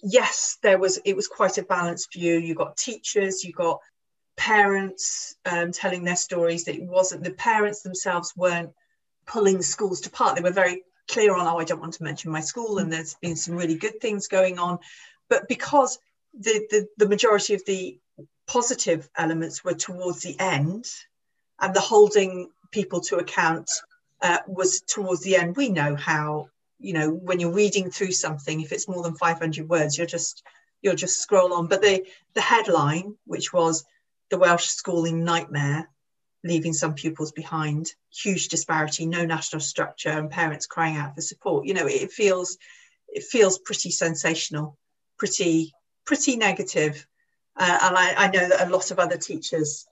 yes, 0.02 0.58
there 0.62 0.78
was 0.78 0.98
it 1.04 1.16
was 1.16 1.28
quite 1.28 1.58
a 1.58 1.62
balanced 1.62 2.12
view. 2.12 2.36
You 2.38 2.54
got 2.54 2.76
teachers, 2.76 3.44
you 3.44 3.52
got 3.52 3.80
parents 4.36 5.36
um, 5.44 5.72
telling 5.72 6.04
their 6.04 6.16
stories. 6.16 6.64
That 6.64 6.76
it 6.76 6.82
wasn't 6.82 7.24
the 7.24 7.32
parents 7.32 7.82
themselves 7.82 8.32
weren't 8.36 8.72
pulling 9.26 9.62
schools 9.62 10.04
apart. 10.06 10.36
They 10.36 10.42
were 10.42 10.50
very 10.50 10.82
clear 11.08 11.34
on, 11.34 11.46
oh, 11.46 11.58
I 11.58 11.64
don't 11.64 11.80
want 11.80 11.94
to 11.94 12.02
mention 12.02 12.30
my 12.30 12.40
school, 12.40 12.78
and 12.78 12.92
there's 12.92 13.14
been 13.14 13.36
some 13.36 13.56
really 13.56 13.76
good 13.76 14.00
things 14.00 14.28
going 14.28 14.58
on. 14.58 14.78
But 15.28 15.48
because 15.48 15.98
the, 16.38 16.66
the, 16.70 16.88
the 16.96 17.08
majority 17.08 17.54
of 17.54 17.64
the 17.66 17.98
positive 18.50 19.08
elements 19.16 19.62
were 19.62 19.74
towards 19.74 20.22
the 20.22 20.36
end, 20.40 20.84
and 21.60 21.72
the 21.72 21.80
holding 21.80 22.50
people 22.72 23.00
to 23.00 23.16
account 23.18 23.70
uh, 24.22 24.38
was 24.48 24.80
towards 24.80 25.22
the 25.22 25.36
end. 25.36 25.56
We 25.56 25.68
know 25.68 25.94
how 25.94 26.48
you 26.80 26.92
know 26.92 27.10
when 27.10 27.38
you're 27.38 27.52
reading 27.52 27.90
through 27.90 28.10
something 28.10 28.60
if 28.60 28.72
it's 28.72 28.88
more 28.88 29.02
than 29.02 29.14
500 29.14 29.68
words 29.68 29.96
you're 29.96 30.06
just 30.06 30.42
you'll 30.82 30.96
just 30.96 31.20
scroll 31.20 31.52
on. 31.52 31.68
But 31.68 31.82
the 31.82 32.04
the 32.34 32.40
headline 32.40 33.14
which 33.24 33.52
was 33.52 33.84
the 34.30 34.38
welsh 34.38 34.66
schooling 34.66 35.24
nightmare 35.24 35.88
leaving 36.42 36.72
some 36.72 36.94
pupils 36.94 37.32
behind 37.32 37.92
huge 38.12 38.48
disparity 38.48 39.06
no 39.06 39.24
national 39.24 39.60
structure 39.60 40.08
and 40.08 40.30
parents 40.30 40.66
crying 40.66 40.96
out 40.96 41.14
for 41.14 41.20
support. 41.20 41.66
You 41.66 41.74
know 41.74 41.86
it 41.86 42.10
feels 42.10 42.58
it 43.08 43.22
feels 43.22 43.58
pretty 43.58 43.90
sensational 43.90 44.76
pretty 45.18 45.72
pretty 46.04 46.36
negative 46.36 47.06
uh, 47.60 47.78
and 47.82 47.96
I, 47.96 48.14
I, 48.16 48.30
know 48.30 48.48
that 48.48 48.66
a 48.66 48.70
lot 48.70 48.90
of 48.90 48.98
other 48.98 49.16
teachers 49.16 49.86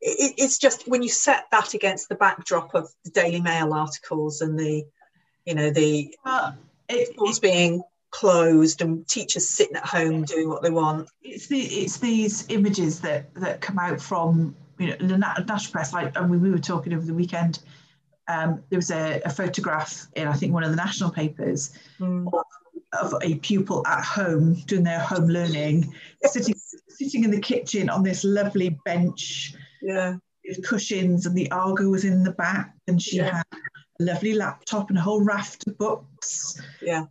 it, 0.00 0.34
it's 0.38 0.58
just 0.58 0.88
when 0.88 1.02
you 1.02 1.08
set 1.08 1.46
that 1.50 1.74
against 1.74 2.08
the 2.08 2.14
backdrop 2.14 2.74
of 2.74 2.88
the 3.04 3.10
daily 3.10 3.40
mail 3.40 3.74
articles 3.74 4.40
and 4.40 4.58
the 4.58 4.84
you 5.44 5.54
know 5.54 5.70
the 5.70 6.14
uh, 6.24 6.52
it, 6.88 7.08
schools 7.08 7.38
being 7.38 7.82
closed 8.10 8.80
and 8.80 9.06
teachers 9.06 9.48
sitting 9.48 9.76
at 9.76 9.84
home 9.84 10.24
doing 10.24 10.48
what 10.48 10.62
they 10.62 10.70
want. 10.70 11.08
It's 11.22 11.46
the 11.46 11.60
it's 11.60 11.98
these 11.98 12.46
images 12.48 13.00
that 13.00 13.32
that 13.34 13.60
come 13.60 13.78
out 13.78 14.00
from 14.00 14.54
you 14.78 14.88
know 14.88 14.96
the 14.96 15.18
national 15.18 15.72
press. 15.72 15.92
Like 15.92 16.16
and 16.16 16.30
we, 16.30 16.38
we 16.38 16.50
were 16.50 16.58
talking 16.58 16.92
over 16.92 17.04
the 17.04 17.14
weekend. 17.14 17.60
Um, 18.28 18.62
there 18.68 18.76
was 18.76 18.90
a, 18.90 19.22
a, 19.24 19.30
photograph 19.30 20.06
in 20.14 20.28
I 20.28 20.34
think 20.34 20.52
one 20.52 20.62
of 20.62 20.68
the 20.68 20.76
national 20.76 21.10
papers 21.10 21.72
mm. 21.98 22.26
of, 22.92 23.14
of, 23.14 23.22
a 23.22 23.36
pupil 23.36 23.82
at 23.86 24.04
home 24.04 24.52
doing 24.66 24.84
their 24.84 25.00
home 25.00 25.28
learning, 25.28 25.94
sitting 26.24 26.54
sitting 26.88 27.24
in 27.24 27.30
the 27.30 27.40
kitchen 27.40 27.88
on 27.88 28.02
this 28.02 28.24
lovely 28.24 28.78
bench. 28.84 29.54
Yeah. 29.82 30.16
With 30.46 30.66
cushions 30.66 31.26
and 31.26 31.36
the 31.36 31.50
Argo 31.50 31.90
was 31.90 32.04
in 32.04 32.22
the 32.22 32.32
back 32.32 32.74
and 32.86 33.00
she 33.00 33.18
yeah. 33.18 33.36
had 33.36 33.60
a 34.00 34.04
lovely 34.04 34.32
laptop 34.32 34.88
and 34.88 34.98
a 34.98 35.02
whole 35.02 35.22
raft 35.22 35.66
of 35.66 35.76
books. 35.76 36.60
Yeah. 36.80 37.04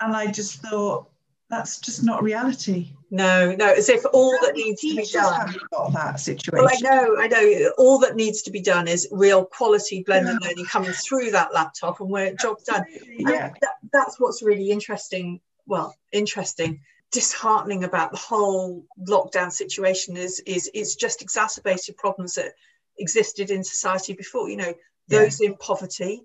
And 0.00 0.14
I 0.14 0.26
just 0.26 0.60
thought, 0.60 1.10
that's 1.50 1.80
just 1.80 2.04
not 2.04 2.22
reality. 2.22 2.92
No, 3.10 3.54
no, 3.56 3.72
as 3.72 3.88
if 3.88 4.04
all 4.12 4.32
that 4.42 4.54
needs 4.54 4.82
to 4.82 4.94
be 4.94 5.06
done. 5.10 5.56
Got 5.72 5.94
that 5.94 6.20
situation. 6.20 6.58
Well, 6.62 6.68
I 6.70 6.78
know, 6.80 7.16
I 7.18 7.26
know. 7.26 7.70
All 7.78 7.98
that 8.00 8.16
needs 8.16 8.42
to 8.42 8.50
be 8.50 8.60
done 8.60 8.86
is 8.86 9.08
real 9.10 9.46
quality 9.46 10.02
blended 10.06 10.36
yeah. 10.42 10.48
learning 10.48 10.66
coming 10.66 10.92
through 10.92 11.30
that 11.30 11.54
laptop, 11.54 12.00
and 12.00 12.10
where 12.10 12.34
job's 12.34 12.64
done. 12.64 12.84
Yeah, 13.16 13.54
that, 13.62 13.76
that's 13.94 14.20
what's 14.20 14.42
really 14.42 14.70
interesting. 14.70 15.40
Well, 15.66 15.96
interesting, 16.12 16.80
disheartening 17.10 17.84
about 17.84 18.10
the 18.10 18.18
whole 18.18 18.84
lockdown 19.06 19.50
situation 19.50 20.16
is 20.16 20.40
is 20.40 20.70
it's 20.74 20.94
just 20.94 21.22
exacerbated 21.22 21.96
problems 21.96 22.34
that 22.34 22.54
existed 22.98 23.50
in 23.50 23.64
society 23.64 24.12
before. 24.12 24.48
You 24.48 24.56
know, 24.56 24.74
those 25.08 25.40
yeah. 25.40 25.48
in 25.48 25.56
poverty 25.56 26.22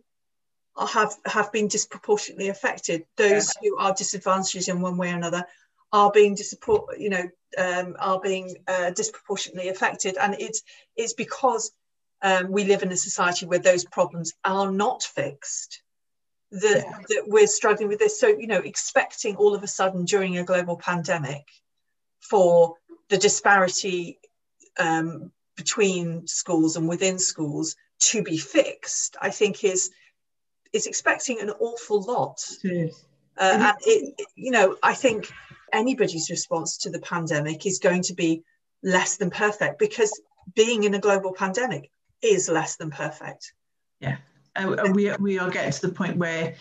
have 0.78 1.16
have 1.26 1.52
been 1.52 1.68
disproportionately 1.68 2.50
affected. 2.50 3.06
Those 3.18 3.54
yeah. 3.62 3.70
who 3.70 3.78
are 3.78 3.94
disadvantaged 3.94 4.70
in 4.70 4.82
one 4.82 4.98
way 4.98 5.12
or 5.12 5.16
another 5.16 5.46
are 5.92 6.12
being 6.12 6.36
disapport, 6.36 7.00
you 7.00 7.10
know, 7.10 7.30
um, 7.58 7.96
are 8.00 8.20
being 8.20 8.58
uh, 8.68 8.90
disproportionately 8.92 9.70
affected, 9.70 10.18
and 10.18 10.36
it's 10.40 10.64
it's 10.96 11.14
because 11.14 11.72
um, 12.24 12.52
we 12.52 12.64
live 12.64 12.84
in 12.84 12.92
a 12.92 12.98
society 12.98 13.46
where 13.46 13.60
those 13.60 13.86
problems 13.86 14.34
are 14.44 14.72
not 14.72 15.04
fixed. 15.04 15.83
That, 16.62 16.84
yeah. 16.86 17.00
that 17.10 17.24
we're 17.26 17.48
struggling 17.48 17.88
with 17.88 17.98
this. 17.98 18.20
So, 18.20 18.28
you 18.28 18.46
know, 18.46 18.60
expecting 18.60 19.36
all 19.38 19.56
of 19.56 19.64
a 19.64 19.68
sudden 19.68 20.06
during 20.06 20.38
a 20.38 20.44
global 20.44 20.78
pandemic 20.78 21.48
for 22.20 22.76
the 23.10 23.18
disparity 23.18 24.20
um, 24.80 25.32
between 25.56 26.28
schools 26.28 26.76
and 26.78 26.88
within 26.88 27.18
schools 27.18 27.76
to 28.00 28.24
be 28.24 28.38
fixed, 28.38 29.18
I 29.22 29.30
think 29.30 29.64
is 29.64 29.90
is 30.74 30.88
expecting 30.88 31.40
an 31.40 31.52
awful 31.52 32.02
lot. 32.02 32.44
Uh, 33.38 33.54
and 33.54 33.78
it, 33.82 34.16
you 34.36 34.52
know, 34.52 34.76
I 34.82 34.94
think 34.94 35.32
anybody's 35.72 36.30
response 36.30 36.78
to 36.80 36.90
the 36.90 37.00
pandemic 37.00 37.66
is 37.66 37.80
going 37.80 38.04
to 38.04 38.14
be 38.14 38.44
less 38.84 39.18
than 39.18 39.30
perfect 39.30 39.80
because 39.80 40.20
being 40.56 40.84
in 40.84 40.94
a 40.94 41.00
global 41.00 41.34
pandemic 41.34 41.90
is 42.22 42.50
less 42.50 42.76
than 42.76 42.90
perfect. 42.92 43.54
Yeah, 44.00 44.18
and 44.56 44.96
we 44.96 45.12
we 45.20 45.40
are 45.40 45.50
getting 45.50 45.72
to 45.72 45.88
the 45.88 45.94
point 45.94 46.18
where 46.18 46.56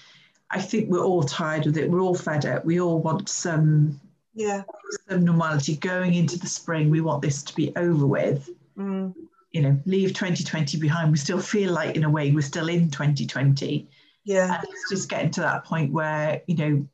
I 0.50 0.60
think 0.60 0.90
we're 0.90 1.04
all 1.04 1.22
tired 1.22 1.66
with 1.66 1.76
it. 1.76 1.90
We're 1.90 2.00
all 2.00 2.14
fed 2.14 2.46
up. 2.46 2.64
We 2.64 2.80
all 2.80 3.00
want 3.00 3.28
some 3.28 4.00
yeah 4.34 4.62
some 5.08 5.24
normality 5.24 5.76
going 5.76 6.14
into 6.14 6.38
the 6.38 6.46
spring. 6.46 6.90
We 6.90 7.00
want 7.00 7.22
this 7.22 7.42
to 7.42 7.54
be 7.54 7.74
over 7.76 8.06
with. 8.06 8.50
Mm 8.78 9.14
you 9.52 9.60
know 9.60 9.78
leave 9.84 10.08
2020 10.08 10.78
behind 10.78 11.12
we 11.12 11.18
still 11.18 11.40
feel 11.40 11.72
like 11.72 11.94
in 11.94 12.04
a 12.04 12.10
way 12.10 12.30
we're 12.32 12.40
still 12.40 12.68
in 12.68 12.90
2020 12.90 13.88
yeah 14.24 14.56
and 14.56 14.64
it's 14.68 14.90
just 14.90 15.08
getting 15.08 15.30
to 15.30 15.40
that 15.40 15.64
point 15.64 15.92
where 15.92 16.42
you 16.46 16.56
know 16.56 16.86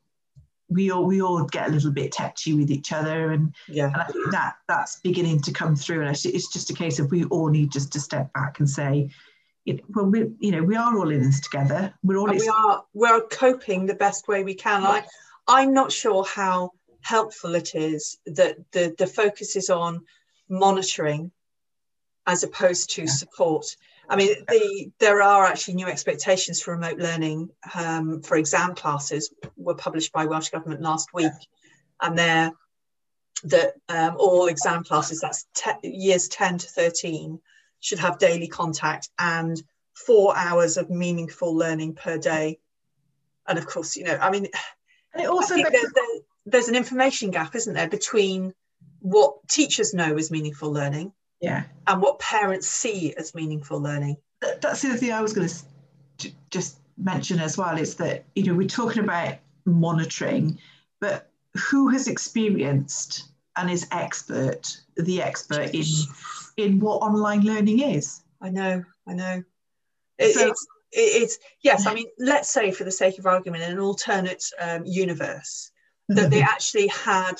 we 0.69 0.91
all 0.91 1.05
we 1.05 1.21
all 1.21 1.43
get 1.45 1.67
a 1.67 1.71
little 1.71 1.91
bit 1.91 2.11
touchy 2.11 2.53
with 2.53 2.69
each 2.69 2.91
other 2.91 3.31
and 3.31 3.55
yeah 3.67 3.87
and 3.87 3.95
I 3.95 4.05
think 4.05 4.31
that 4.31 4.55
that's 4.67 4.99
beginning 4.99 5.41
to 5.41 5.51
come 5.51 5.75
through 5.75 6.01
and 6.01 6.09
it's 6.09 6.53
just 6.53 6.69
a 6.69 6.73
case 6.73 6.99
of 6.99 7.09
we 7.11 7.23
all 7.25 7.47
need 7.47 7.71
just 7.71 7.91
to 7.93 7.99
step 7.99 8.31
back 8.33 8.59
and 8.59 8.69
say 8.69 9.09
well 9.89 10.05
we 10.05 10.31
you 10.39 10.51
know 10.51 10.63
we 10.63 10.75
are 10.75 10.97
all 10.97 11.09
in 11.09 11.21
this 11.21 11.39
together. 11.39 11.93
We're 12.03 12.17
all 12.17 12.27
we 12.27 12.47
are 12.47 12.83
we're 12.93 13.21
coping 13.21 13.85
the 13.85 13.95
best 13.95 14.27
way 14.27 14.43
we 14.43 14.55
can. 14.55 14.83
I, 14.83 15.05
i'm 15.47 15.73
not 15.73 15.91
sure 15.91 16.23
how 16.23 16.71
helpful 17.01 17.55
it 17.55 17.73
is 17.75 18.17
that 18.25 18.57
the 18.71 18.93
the 18.97 19.07
focus 19.07 19.55
is 19.55 19.69
on 19.69 20.05
monitoring 20.47 21.31
as 22.27 22.43
opposed 22.43 22.91
to 22.91 23.07
support. 23.07 23.65
I 24.07 24.15
mean, 24.15 24.35
the, 24.47 24.91
there 24.99 25.21
are 25.21 25.45
actually 25.45 25.75
new 25.75 25.87
expectations 25.87 26.61
for 26.61 26.71
remote 26.71 26.97
learning. 26.97 27.49
Um, 27.75 28.21
for 28.21 28.37
exam 28.37 28.75
classes 28.75 29.31
were 29.55 29.75
published 29.75 30.11
by 30.11 30.25
Welsh 30.25 30.49
Government 30.49 30.81
last 30.81 31.09
week, 31.13 31.31
and 32.01 32.17
they're 32.17 32.51
that 33.43 33.73
um, 33.87 34.15
all 34.17 34.47
exam 34.47 34.83
classes, 34.83 35.21
that's 35.21 35.47
te- 35.53 35.89
years 35.89 36.27
10 36.27 36.57
to 36.59 36.67
13, 36.67 37.39
should 37.79 37.99
have 37.99 38.19
daily 38.19 38.47
contact 38.47 39.09
and 39.19 39.61
four 39.93 40.35
hours 40.35 40.77
of 40.77 40.89
meaningful 40.89 41.55
learning 41.55 41.93
per 41.93 42.17
day. 42.17 42.59
And 43.47 43.57
of 43.57 43.65
course, 43.65 43.95
you 43.95 44.03
know, 44.03 44.17
I 44.21 44.29
mean, 44.29 44.47
and 45.13 45.23
it 45.23 45.29
also 45.29 45.55
there, 45.55 45.71
there, 45.71 46.21
there's 46.45 46.67
an 46.67 46.75
information 46.75 47.31
gap, 47.31 47.55
isn't 47.55 47.73
there, 47.73 47.89
between 47.89 48.53
what 48.99 49.35
teachers 49.47 49.93
know 49.93 50.15
as 50.17 50.29
meaningful 50.29 50.71
learning 50.71 51.13
yeah. 51.41 51.63
and 51.87 52.01
what 52.01 52.19
parents 52.19 52.67
see 52.67 53.13
as 53.15 53.33
meaningful 53.33 53.79
learning. 53.79 54.17
That's 54.61 54.81
the 54.81 54.89
other 54.89 54.97
thing 54.97 55.11
i 55.11 55.21
was 55.21 55.33
going 55.33 55.49
to 56.19 56.31
just 56.49 56.79
mention 56.97 57.39
as 57.39 57.57
well 57.57 57.77
is 57.77 57.95
that 57.95 58.23
you 58.35 58.43
know 58.43 58.53
we're 58.53 58.67
talking 58.67 59.03
about 59.03 59.35
monitoring 59.65 60.57
but 60.99 61.29
who 61.53 61.89
has 61.89 62.07
experienced 62.07 63.29
and 63.57 63.69
is 63.69 63.87
expert 63.91 64.77
the 64.95 65.21
expert 65.21 65.73
in 65.73 65.83
in 66.59 66.79
what 66.79 67.01
online 67.01 67.41
learning 67.41 67.79
is. 67.79 68.21
I 68.41 68.49
know 68.49 68.83
i 69.07 69.13
know. 69.13 69.43
It, 70.17 70.33
so, 70.33 70.49
it's 70.49 70.67
it's 70.91 71.37
yes 71.61 71.85
i 71.85 71.93
mean 71.93 72.07
let's 72.17 72.49
say 72.49 72.71
for 72.71 72.83
the 72.83 72.91
sake 72.91 73.19
of 73.19 73.27
argument 73.27 73.63
in 73.63 73.71
an 73.71 73.79
alternate 73.79 74.43
um, 74.59 74.83
universe 74.85 75.71
that 76.07 76.31
they 76.31 76.41
actually 76.41 76.87
had 76.87 77.35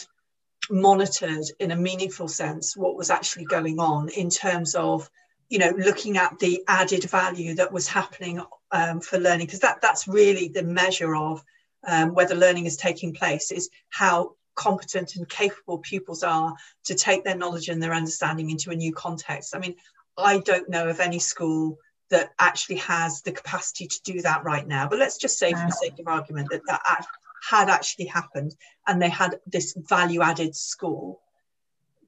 monitored 0.69 1.45
in 1.59 1.71
a 1.71 1.75
meaningful 1.75 2.27
sense 2.27 2.77
what 2.77 2.95
was 2.95 3.09
actually 3.09 3.45
going 3.45 3.79
on 3.79 4.09
in 4.09 4.29
terms 4.29 4.75
of 4.75 5.09
you 5.49 5.57
know, 5.57 5.73
looking 5.77 6.17
at 6.17 6.37
the 6.39 6.63
added 6.67 7.03
value 7.05 7.55
that 7.55 7.71
was 7.71 7.87
happening 7.87 8.41
um, 8.71 9.01
for 9.01 9.17
learning, 9.17 9.47
because 9.47 9.59
that, 9.59 9.81
that's 9.81 10.07
really 10.07 10.47
the 10.47 10.63
measure 10.63 11.15
of 11.15 11.43
um, 11.87 12.13
whether 12.13 12.35
learning 12.35 12.67
is 12.67 12.77
taking 12.77 13.13
place, 13.13 13.51
is 13.51 13.69
how 13.89 14.35
competent 14.59 15.15
and 15.15 15.27
capable 15.29 15.77
pupils 15.77 16.21
are 16.21 16.53
to 16.83 16.93
take 16.93 17.23
their 17.23 17.37
knowledge 17.37 17.69
and 17.69 17.81
their 17.81 17.93
understanding 17.93 18.49
into 18.49 18.71
a 18.71 18.75
new 18.75 18.93
context. 18.93 19.55
I 19.55 19.59
mean, 19.59 19.75
I 20.17 20.39
don't 20.39 20.69
know 20.69 20.89
of 20.89 20.99
any 20.99 21.19
school 21.19 21.79
that 22.09 22.31
actually 22.37 22.75
has 22.77 23.21
the 23.21 23.31
capacity 23.31 23.87
to 23.87 24.01
do 24.03 24.21
that 24.21 24.43
right 24.43 24.67
now. 24.67 24.89
But 24.89 24.99
let's 24.99 25.17
just 25.17 25.39
say, 25.39 25.53
for 25.53 25.65
the 25.65 25.71
sake 25.71 25.97
of 25.99 26.07
argument, 26.07 26.49
that 26.51 26.63
that 26.67 27.05
had 27.49 27.69
actually 27.69 28.07
happened 28.07 28.53
and 28.85 29.01
they 29.01 29.09
had 29.09 29.39
this 29.47 29.73
value 29.77 30.21
added 30.21 30.55
school, 30.55 31.21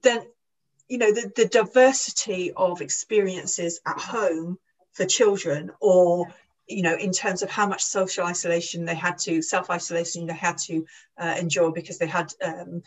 then 0.02 0.22
you 0.88 0.98
know 0.98 1.10
the, 1.10 1.32
the 1.34 1.46
diversity 1.46 2.52
of 2.52 2.82
experiences 2.82 3.80
at 3.86 3.98
home 3.98 4.58
for 4.92 5.06
children 5.06 5.70
or 5.80 6.26
you 6.68 6.82
know 6.82 6.96
in 6.96 7.12
terms 7.12 7.42
of 7.42 7.50
how 7.50 7.66
much 7.66 7.82
social 7.82 8.24
isolation 8.24 8.84
they 8.84 8.94
had 8.94 9.18
to 9.18 9.42
self-isolation 9.42 10.26
they 10.26 10.34
had 10.34 10.58
to 10.58 10.84
uh, 11.20 11.34
endure 11.38 11.72
because 11.72 11.98
they 11.98 12.06
had 12.06 12.32
um, 12.42 12.82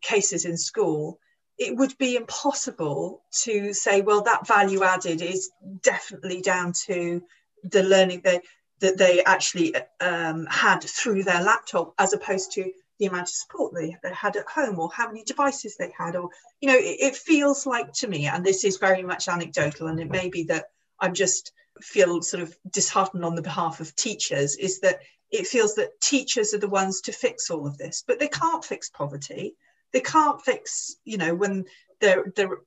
cases 0.00 0.44
in 0.44 0.56
school 0.56 1.18
it 1.58 1.76
would 1.76 1.96
be 1.98 2.16
impossible 2.16 3.22
to 3.42 3.72
say, 3.72 4.00
well, 4.00 4.22
that 4.22 4.46
value 4.46 4.82
added 4.82 5.22
is 5.22 5.50
definitely 5.82 6.40
down 6.40 6.72
to 6.86 7.22
the 7.62 7.82
learning 7.82 8.22
they, 8.24 8.40
that 8.80 8.98
they 8.98 9.22
actually 9.24 9.74
um, 10.00 10.46
had 10.50 10.82
through 10.82 11.22
their 11.22 11.42
laptop, 11.42 11.94
as 11.98 12.12
opposed 12.12 12.52
to 12.52 12.72
the 12.98 13.06
amount 13.06 13.22
of 13.22 13.28
support 13.28 13.72
they, 13.74 13.96
they 14.02 14.12
had 14.12 14.36
at 14.36 14.46
home 14.46 14.78
or 14.78 14.90
how 14.92 15.06
many 15.06 15.22
devices 15.24 15.76
they 15.76 15.92
had. 15.96 16.16
Or, 16.16 16.28
you 16.60 16.68
know, 16.68 16.76
it, 16.76 16.96
it 17.00 17.16
feels 17.16 17.66
like 17.66 17.92
to 17.94 18.08
me, 18.08 18.26
and 18.26 18.44
this 18.44 18.64
is 18.64 18.78
very 18.78 19.02
much 19.02 19.28
anecdotal, 19.28 19.86
and 19.86 20.00
it 20.00 20.10
may 20.10 20.28
be 20.28 20.44
that 20.44 20.66
I'm 21.00 21.14
just 21.14 21.52
feel 21.80 22.22
sort 22.22 22.42
of 22.42 22.56
disheartened 22.70 23.24
on 23.24 23.34
the 23.34 23.42
behalf 23.42 23.80
of 23.80 23.94
teachers, 23.96 24.56
is 24.56 24.80
that 24.80 25.00
it 25.30 25.46
feels 25.46 25.74
that 25.74 26.00
teachers 26.00 26.54
are 26.54 26.58
the 26.58 26.68
ones 26.68 27.00
to 27.02 27.12
fix 27.12 27.50
all 27.50 27.66
of 27.66 27.78
this, 27.78 28.04
but 28.06 28.18
they 28.18 28.28
can't 28.28 28.64
fix 28.64 28.90
poverty. 28.90 29.54
They 29.92 30.00
can't 30.00 30.40
fix 30.42 30.96
you 31.04 31.18
know 31.18 31.34
when 31.34 31.64
there 32.00 32.32
there 32.36 32.58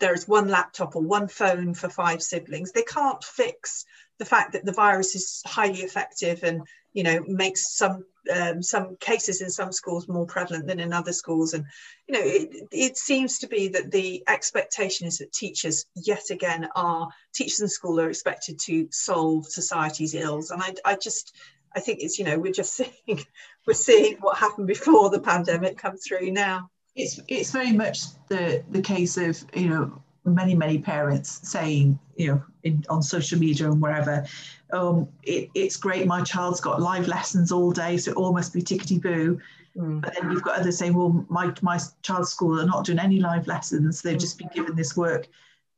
there's 0.00 0.26
one 0.26 0.48
laptop 0.48 0.96
or 0.96 1.02
one 1.02 1.28
phone 1.28 1.74
for 1.74 1.88
five 1.88 2.22
siblings. 2.22 2.72
They 2.72 2.82
can't 2.82 3.22
fix 3.22 3.84
the 4.18 4.24
fact 4.24 4.52
that 4.52 4.64
the 4.64 4.72
virus 4.72 5.14
is 5.14 5.42
highly 5.46 5.80
effective 5.80 6.42
and 6.42 6.62
you 6.92 7.02
know 7.02 7.24
makes 7.26 7.76
some 7.76 8.04
um, 8.32 8.62
some 8.62 8.96
cases 9.00 9.40
in 9.40 9.50
some 9.50 9.72
schools 9.72 10.08
more 10.08 10.26
prevalent 10.26 10.66
than 10.66 10.80
in 10.80 10.92
other 10.92 11.12
schools. 11.12 11.54
And 11.54 11.64
you 12.06 12.14
know 12.14 12.22
it, 12.22 12.68
it 12.70 12.96
seems 12.96 13.38
to 13.40 13.46
be 13.46 13.68
that 13.68 13.90
the 13.90 14.22
expectation 14.28 15.06
is 15.06 15.18
that 15.18 15.32
teachers 15.32 15.86
yet 15.94 16.30
again 16.30 16.68
are 16.74 17.08
teachers 17.34 17.60
in 17.60 17.68
school 17.68 18.00
are 18.00 18.08
expected 18.08 18.58
to 18.60 18.88
solve 18.90 19.46
society's 19.46 20.14
ills. 20.14 20.50
And 20.50 20.62
i, 20.62 20.74
I 20.84 20.96
just 20.96 21.34
i 21.76 21.80
think 21.80 21.98
it's 22.00 22.18
you 22.18 22.24
know 22.24 22.38
we're 22.38 22.52
just 22.52 22.74
seeing 22.76 23.24
we're 23.66 23.74
seeing 23.74 24.16
what 24.20 24.38
happened 24.38 24.66
before 24.66 25.10
the 25.10 25.20
pandemic 25.20 25.78
come 25.78 25.96
through 25.96 26.30
now. 26.30 26.70
It's 26.96 27.18
it's 27.26 27.50
very 27.50 27.72
much 27.72 28.04
the 28.28 28.62
the 28.70 28.82
case 28.82 29.16
of 29.16 29.44
you 29.54 29.68
know 29.68 30.02
many 30.24 30.54
many 30.54 30.78
parents 30.78 31.40
saying 31.48 31.98
you 32.16 32.28
know 32.28 32.42
in, 32.62 32.84
on 32.88 33.02
social 33.02 33.38
media 33.38 33.70
and 33.70 33.80
wherever 33.80 34.24
um 34.72 35.06
it, 35.22 35.50
it's 35.54 35.76
great 35.76 36.06
my 36.06 36.22
child's 36.22 36.60
got 36.60 36.80
live 36.80 37.06
lessons 37.08 37.52
all 37.52 37.70
day 37.70 37.96
so 37.96 38.10
it 38.10 38.16
all 38.16 38.32
must 38.32 38.52
be 38.52 38.62
tickety 38.62 39.00
boo 39.00 39.38
mm. 39.76 40.00
but 40.00 40.14
then 40.14 40.30
you've 40.30 40.42
got 40.42 40.58
others 40.58 40.78
saying 40.78 40.94
well 40.94 41.24
my 41.28 41.52
my 41.60 41.78
child's 42.02 42.30
school 42.30 42.60
are 42.60 42.66
not 42.66 42.84
doing 42.84 42.98
any 42.98 43.20
live 43.20 43.46
lessons 43.46 44.00
they've 44.00 44.18
just 44.18 44.38
been 44.38 44.50
given 44.54 44.74
this 44.74 44.96
work. 44.96 45.28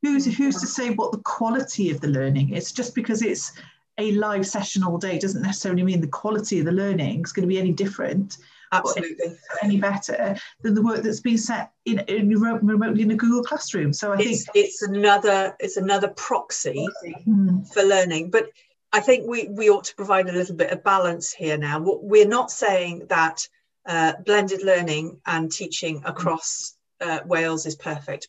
Who's 0.02 0.24
who's 0.36 0.60
to 0.60 0.66
say 0.66 0.90
what 0.90 1.10
the 1.10 1.18
quality 1.18 1.90
of 1.90 2.00
the 2.00 2.08
learning 2.08 2.52
is? 2.52 2.70
Just 2.70 2.94
because 2.94 3.22
it's 3.22 3.52
a 3.98 4.12
live 4.12 4.46
session 4.46 4.84
all 4.84 4.98
day 4.98 5.18
doesn't 5.18 5.42
necessarily 5.42 5.82
mean 5.82 6.00
the 6.00 6.06
quality 6.06 6.58
of 6.58 6.66
the 6.66 6.72
learning 6.72 7.22
is 7.22 7.32
going 7.32 7.48
to 7.48 7.52
be 7.52 7.58
any 7.58 7.72
different 7.72 8.38
absolutely 8.72 9.36
any 9.62 9.78
better 9.78 10.36
than 10.62 10.74
the 10.74 10.82
work 10.82 11.02
that's 11.02 11.20
been 11.20 11.38
set 11.38 11.72
in, 11.84 12.00
in 12.00 12.28
remotely 12.28 13.02
in 13.02 13.10
a 13.10 13.16
Google 13.16 13.42
Classroom. 13.42 13.92
So 13.92 14.12
I 14.12 14.16
it's, 14.18 14.44
think 14.44 14.48
it's 14.54 14.82
another 14.82 15.56
it's 15.60 15.76
another 15.76 16.08
proxy 16.08 16.86
hmm. 17.24 17.62
for 17.62 17.82
learning, 17.82 18.30
but. 18.30 18.48
I 18.92 19.00
think 19.00 19.28
we, 19.28 19.48
we 19.48 19.68
ought 19.68 19.84
to 19.84 19.94
provide 19.96 20.28
a 20.28 20.32
little 20.32 20.54
bit 20.54 20.70
of 20.70 20.82
balance 20.82 21.30
here 21.30 21.58
now. 21.58 21.80
We're 21.84 22.26
not 22.26 22.50
saying 22.50 23.08
that 23.08 23.46
uh, 23.84 24.14
blended 24.24 24.62
learning 24.62 25.20
and 25.26 25.50
teaching 25.50 26.02
across 26.04 26.76
uh, 27.00 27.20
Wales 27.26 27.66
is 27.66 27.76
perfect. 27.76 28.28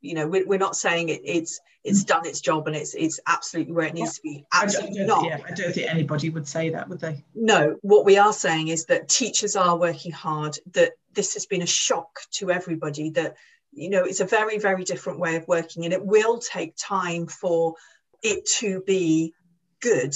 You 0.00 0.14
know, 0.14 0.28
we're, 0.28 0.46
we're 0.46 0.58
not 0.58 0.76
saying 0.76 1.08
it, 1.08 1.22
it's 1.24 1.60
it's 1.88 2.04
done 2.04 2.26
its 2.26 2.40
job 2.40 2.66
and 2.66 2.76
it's 2.76 2.94
it's 2.94 3.20
absolutely 3.26 3.72
where 3.72 3.86
it 3.86 3.94
needs 3.94 4.16
to 4.16 4.22
be. 4.22 4.44
Absolutely 4.52 5.02
I 5.02 5.06
not. 5.06 5.24
Yeah, 5.24 5.38
I 5.46 5.52
don't 5.52 5.72
think 5.72 5.90
anybody 5.90 6.30
would 6.30 6.46
say 6.46 6.70
that, 6.70 6.88
would 6.88 7.00
they? 7.00 7.24
No. 7.34 7.76
What 7.82 8.04
we 8.04 8.18
are 8.18 8.32
saying 8.32 8.68
is 8.68 8.86
that 8.86 9.08
teachers 9.08 9.56
are 9.56 9.76
working 9.76 10.12
hard. 10.12 10.58
That 10.72 10.92
this 11.12 11.34
has 11.34 11.46
been 11.46 11.62
a 11.62 11.66
shock 11.66 12.20
to 12.32 12.50
everybody. 12.50 13.10
That 13.10 13.36
you 13.72 13.90
know 13.90 14.04
it's 14.04 14.20
a 14.20 14.26
very 14.26 14.58
very 14.58 14.84
different 14.84 15.20
way 15.20 15.36
of 15.36 15.48
working, 15.48 15.84
and 15.84 15.92
it 15.92 16.04
will 16.04 16.38
take 16.38 16.74
time 16.76 17.26
for 17.26 17.74
it 18.22 18.46
to 18.58 18.82
be 18.86 19.32
good 19.80 20.14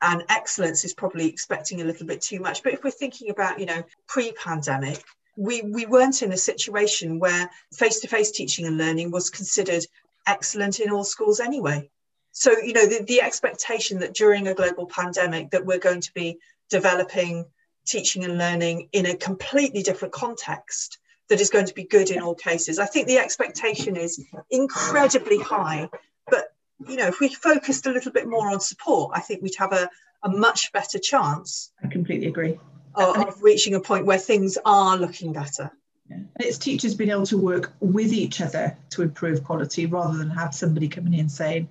and 0.00 0.24
excellence 0.28 0.84
is 0.84 0.94
probably 0.94 1.28
expecting 1.28 1.80
a 1.80 1.84
little 1.84 2.06
bit 2.06 2.22
too 2.22 2.40
much 2.40 2.62
but 2.62 2.72
if 2.72 2.82
we're 2.82 2.90
thinking 2.90 3.30
about 3.30 3.58
you 3.58 3.66
know 3.66 3.82
pre-pandemic 4.06 5.02
we 5.38 5.62
we 5.62 5.86
weren't 5.86 6.22
in 6.22 6.32
a 6.32 6.36
situation 6.36 7.20
where 7.20 7.48
face-to-face 7.72 8.32
teaching 8.32 8.66
and 8.66 8.76
learning 8.76 9.10
was 9.10 9.30
considered 9.30 9.84
excellent 10.28 10.78
in 10.78 10.90
all 10.90 11.04
schools 11.04 11.40
anyway. 11.40 11.90
So, 12.30 12.52
you 12.58 12.72
know, 12.72 12.86
the, 12.86 13.04
the 13.04 13.20
expectation 13.22 13.98
that 14.00 14.14
during 14.14 14.46
a 14.46 14.54
global 14.54 14.86
pandemic 14.86 15.50
that 15.50 15.66
we're 15.66 15.78
going 15.78 16.02
to 16.02 16.12
be 16.14 16.38
developing 16.70 17.46
teaching 17.86 18.22
and 18.22 18.38
learning 18.38 18.88
in 18.92 19.06
a 19.06 19.16
completely 19.16 19.82
different 19.82 20.12
context 20.12 20.98
that 21.28 21.40
is 21.40 21.50
going 21.50 21.66
to 21.66 21.74
be 21.74 21.84
good 21.84 22.10
in 22.10 22.22
all 22.22 22.34
cases. 22.34 22.78
I 22.78 22.86
think 22.86 23.08
the 23.08 23.18
expectation 23.18 23.96
is 23.96 24.24
incredibly 24.50 25.38
high. 25.38 25.88
But, 26.30 26.54
you 26.86 26.96
know, 26.96 27.08
if 27.08 27.18
we 27.18 27.28
focused 27.28 27.86
a 27.86 27.90
little 27.90 28.12
bit 28.12 28.28
more 28.28 28.48
on 28.50 28.60
support, 28.60 29.12
I 29.14 29.20
think 29.20 29.42
we'd 29.42 29.56
have 29.58 29.72
a, 29.72 29.90
a 30.22 30.28
much 30.28 30.72
better 30.72 30.98
chance. 30.98 31.72
I 31.82 31.88
completely 31.88 32.28
agree. 32.28 32.58
Of, 32.94 33.16
of 33.16 33.42
reaching 33.42 33.74
a 33.74 33.80
point 33.80 34.06
where 34.06 34.18
things 34.18 34.58
are 34.64 34.96
looking 34.96 35.32
better. 35.32 35.70
Yeah. 36.10 36.18
It's 36.40 36.58
teachers 36.58 36.94
being 36.94 37.10
able 37.10 37.26
to 37.26 37.38
work 37.38 37.72
with 37.80 38.12
each 38.12 38.40
other 38.40 38.76
to 38.90 39.02
improve 39.02 39.44
quality 39.44 39.86
rather 39.86 40.16
than 40.16 40.30
have 40.30 40.54
somebody 40.54 40.88
coming 40.88 41.14
in 41.14 41.28
saying, 41.28 41.68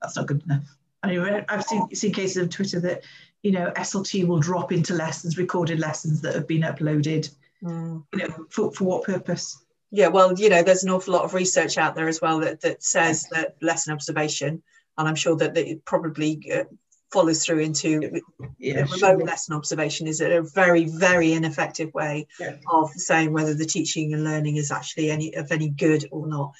that's 0.00 0.16
not 0.16 0.26
good 0.26 0.42
enough. 0.44 0.76
I 1.02 1.08
mean, 1.08 1.44
I've 1.48 1.64
seen, 1.64 1.94
seen 1.94 2.12
cases 2.12 2.42
on 2.42 2.48
Twitter 2.48 2.80
that, 2.80 3.04
you 3.42 3.52
know, 3.52 3.70
SLT 3.76 4.26
will 4.26 4.40
drop 4.40 4.72
into 4.72 4.94
lessons, 4.94 5.38
recorded 5.38 5.78
lessons 5.78 6.20
that 6.22 6.34
have 6.34 6.48
been 6.48 6.62
uploaded. 6.62 7.30
Mm. 7.62 8.04
You 8.12 8.18
know, 8.18 8.46
for, 8.50 8.72
for 8.72 8.84
what 8.84 9.04
purpose? 9.04 9.64
Yeah, 9.90 10.08
well, 10.08 10.38
you 10.38 10.48
know, 10.48 10.62
there's 10.62 10.84
an 10.84 10.90
awful 10.90 11.14
lot 11.14 11.24
of 11.24 11.34
research 11.34 11.78
out 11.78 11.94
there 11.94 12.08
as 12.08 12.20
well 12.20 12.40
that, 12.40 12.60
that 12.60 12.82
says 12.82 13.26
that 13.30 13.56
lesson 13.62 13.94
observation, 13.94 14.62
and 14.98 15.08
I'm 15.08 15.14
sure 15.14 15.36
that, 15.36 15.54
that 15.54 15.66
it 15.66 15.84
probably 15.84 16.40
uh, 16.54 16.64
follows 17.10 17.44
through 17.44 17.60
into 17.60 18.20
yeah, 18.58 18.80
remote 18.82 18.98
sure. 18.98 19.18
lesson 19.18 19.54
observation 19.54 20.06
is 20.06 20.20
a 20.20 20.42
very 20.42 20.84
very 20.84 21.32
ineffective 21.32 21.92
way 21.94 22.26
yeah. 22.38 22.56
of 22.70 22.90
saying 22.90 23.32
whether 23.32 23.54
the 23.54 23.64
teaching 23.64 24.12
and 24.12 24.24
learning 24.24 24.56
is 24.56 24.70
actually 24.70 25.10
any 25.10 25.34
of 25.34 25.50
any 25.50 25.68
good 25.68 26.04
or 26.10 26.26
not 26.26 26.52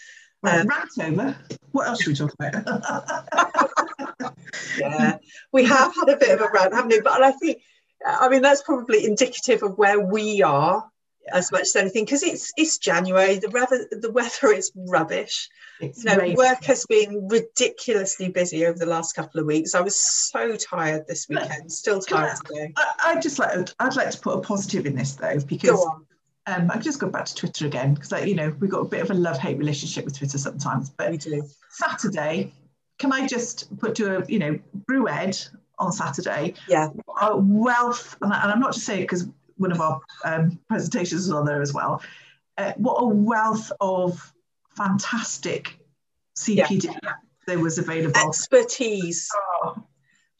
right, 0.42 0.60
um, 0.60 0.68
over 1.00 1.36
what 1.72 1.88
else 1.88 2.02
should 2.02 2.08
we 2.08 2.14
talk 2.14 2.34
about 2.38 4.34
yeah 4.78 5.18
we 5.52 5.64
have 5.64 5.94
had 5.94 6.08
a 6.08 6.16
bit 6.16 6.30
of 6.30 6.40
a 6.40 6.48
rant 6.52 6.72
haven't 6.72 6.90
we 6.90 7.00
but 7.00 7.22
i 7.22 7.32
think 7.32 7.58
i 8.06 8.28
mean 8.28 8.42
that's 8.42 8.62
probably 8.62 9.04
indicative 9.04 9.62
of 9.62 9.76
where 9.76 10.00
we 10.00 10.42
are 10.42 10.88
as 11.32 11.52
much 11.52 11.62
as 11.62 11.76
anything 11.76 12.04
because 12.04 12.22
it's 12.22 12.52
it's 12.56 12.78
January. 12.78 13.38
The 13.38 13.50
weather 13.50 13.86
the 13.90 14.10
weather 14.10 14.52
is 14.52 14.72
rubbish. 14.74 15.48
It's 15.80 16.04
you 16.04 16.16
know, 16.16 16.34
work 16.34 16.64
has 16.64 16.84
been 16.86 17.28
ridiculously 17.28 18.28
busy 18.28 18.66
over 18.66 18.78
the 18.78 18.86
last 18.86 19.14
couple 19.14 19.40
of 19.40 19.46
weeks. 19.46 19.74
I 19.74 19.80
was 19.80 20.00
so 20.00 20.56
tired 20.56 21.06
this 21.06 21.28
weekend. 21.28 21.70
Still 21.70 22.00
tired 22.00 22.32
I, 22.32 22.48
today. 22.48 22.72
I, 22.76 22.92
I 23.04 23.20
just 23.20 23.38
like 23.38 23.68
I'd 23.78 23.96
like 23.96 24.10
to 24.10 24.18
put 24.18 24.36
a 24.36 24.40
positive 24.40 24.86
in 24.86 24.96
this 24.96 25.14
though 25.14 25.38
because 25.40 25.86
um, 26.46 26.70
I 26.70 26.78
just 26.78 26.98
go 26.98 27.08
back 27.08 27.26
to 27.26 27.34
Twitter 27.34 27.66
again 27.66 27.94
because 27.94 28.10
like, 28.10 28.26
you 28.26 28.34
know 28.34 28.54
we've 28.58 28.70
got 28.70 28.80
a 28.80 28.88
bit 28.88 29.02
of 29.02 29.10
a 29.10 29.14
love 29.14 29.38
hate 29.38 29.58
relationship 29.58 30.04
with 30.04 30.16
Twitter 30.16 30.38
sometimes. 30.38 30.90
But 30.90 31.10
we 31.10 31.18
do. 31.18 31.42
Saturday, 31.70 32.52
can 32.98 33.12
I 33.12 33.26
just 33.26 33.76
put 33.78 33.94
to 33.96 34.18
a 34.18 34.26
you 34.26 34.38
know 34.38 34.58
BrewEd 34.90 35.48
on 35.78 35.92
Saturday? 35.92 36.54
Yeah. 36.68 36.88
A 37.20 37.36
wealth, 37.36 38.16
and, 38.22 38.32
I, 38.32 38.52
am 38.52 38.60
not 38.60 38.72
just 38.72 38.86
saying 38.86 39.02
because 39.02 39.28
one 39.58 39.72
of 39.72 39.80
our 39.80 40.00
um, 40.24 40.58
presentations 40.68 41.24
is 41.24 41.30
on 41.30 41.44
there 41.44 41.62
as 41.62 41.72
well. 41.72 42.02
Uh, 42.56 42.72
what 42.76 42.96
a 42.96 43.06
wealth 43.06 43.70
of 43.80 44.32
fantastic 44.76 45.78
CPD 46.36 46.84
yeah. 46.84 47.14
there 47.46 47.58
was 47.58 47.78
available. 47.78 48.16
Expertise. 48.16 49.28
Oh. 49.62 49.84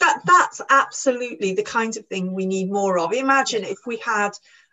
That 0.00 0.22
that's 0.24 0.61
absolutely 0.70 1.54
the 1.54 1.64
kind 1.64 1.96
of 1.96 2.07
thing 2.07 2.33
we 2.33 2.46
need 2.46 2.70
more 2.70 2.98
of. 2.98 3.12
Imagine 3.12 3.64
if 3.64 3.78
we 3.85 3.96
had 3.96 4.31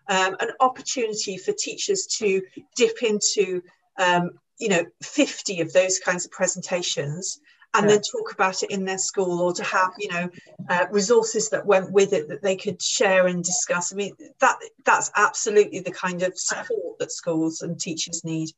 um, 0.08 0.36
an 0.39 0.51
opportunity 0.60 1.38
for 1.38 1.51
teachers 1.51 2.05
to 2.19 2.41
dip 2.75 3.01
into 3.01 3.63
um, 3.97 4.31
you 4.60 4.69
know 4.69 4.84
50 5.01 5.62
of 5.62 5.73
those 5.73 5.99
kinds 5.99 6.25
of 6.25 6.31
presentations 6.31 7.39
and 7.75 7.85
yeah. 7.85 7.95
then 7.95 8.01
talk 8.01 8.31
about 8.31 8.63
it 8.63 8.71
in 8.71 8.85
their 8.85 8.97
school 8.97 9.41
or 9.41 9.53
to 9.53 9.63
have 9.63 9.91
you 9.99 10.09
know 10.11 10.29
uh, 10.69 10.85
resources 10.91 11.49
that 11.49 11.65
went 11.65 11.91
with 11.91 12.13
it 12.13 12.27
that 12.29 12.41
they 12.41 12.55
could 12.55 12.81
share 12.81 13.27
and 13.27 13.43
discuss. 13.43 13.93
I 13.93 13.95
mean 13.95 14.13
that 14.39 14.57
that's 14.83 15.11
absolutely 15.15 15.79
the 15.79 15.91
kind 15.91 16.23
of 16.23 16.38
support 16.38 16.99
that 16.99 17.11
schools 17.11 17.61
and 17.61 17.79
teachers 17.79 18.23
need. 18.23 18.49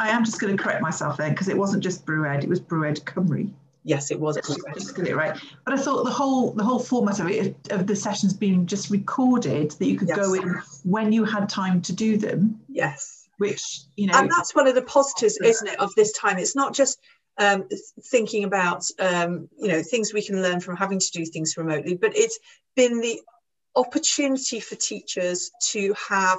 I 0.00 0.08
am 0.08 0.24
just 0.24 0.40
going 0.40 0.56
to 0.56 0.62
correct 0.62 0.82
myself 0.82 1.16
then 1.16 1.30
because 1.30 1.48
it 1.48 1.56
wasn't 1.56 1.82
just 1.82 2.06
BrewEd 2.06 2.42
it 2.42 2.48
was 2.48 2.60
BrewEd 2.60 3.02
Cymru. 3.04 3.50
Yes 3.84 4.10
it 4.10 4.18
was 4.18 4.36
just 4.74 4.96
get 4.96 5.06
it 5.06 5.16
right. 5.16 5.38
But 5.64 5.74
i 5.74 5.76
thought 5.76 6.04
the 6.04 6.10
whole 6.10 6.52
the 6.52 6.64
whole 6.64 6.80
format 6.80 7.20
of 7.20 7.28
it 7.28 7.56
of 7.70 7.86
the 7.86 7.96
sessions 7.96 8.32
being 8.32 8.66
just 8.66 8.90
recorded 8.90 9.70
that 9.72 9.86
you 9.86 9.96
could 9.96 10.08
yes. 10.08 10.18
go 10.18 10.34
in 10.34 10.60
when 10.82 11.12
you 11.12 11.24
had 11.24 11.48
time 11.48 11.80
to 11.82 11.92
do 11.92 12.16
them. 12.16 12.60
Yes. 12.68 13.28
Which 13.38 13.62
you 13.96 14.06
know 14.06 14.18
and 14.18 14.30
that's 14.30 14.54
one 14.54 14.66
of 14.66 14.74
the 14.74 14.82
positives 14.82 15.38
isn't 15.42 15.68
it 15.68 15.78
of 15.78 15.94
this 15.94 16.12
time? 16.12 16.38
It's 16.38 16.56
not 16.56 16.74
just 16.74 16.98
um, 17.38 17.68
thinking 18.10 18.44
about 18.44 18.84
um, 18.98 19.48
you 19.58 19.68
know 19.68 19.82
things 19.82 20.12
we 20.12 20.24
can 20.24 20.42
learn 20.42 20.60
from 20.60 20.76
having 20.76 20.98
to 20.98 21.10
do 21.12 21.24
things 21.24 21.56
remotely 21.56 21.94
but 21.94 22.16
it's 22.16 22.38
been 22.74 23.00
the 23.00 23.20
opportunity 23.74 24.58
for 24.60 24.74
teachers 24.74 25.50
to 25.60 25.94
have 26.08 26.38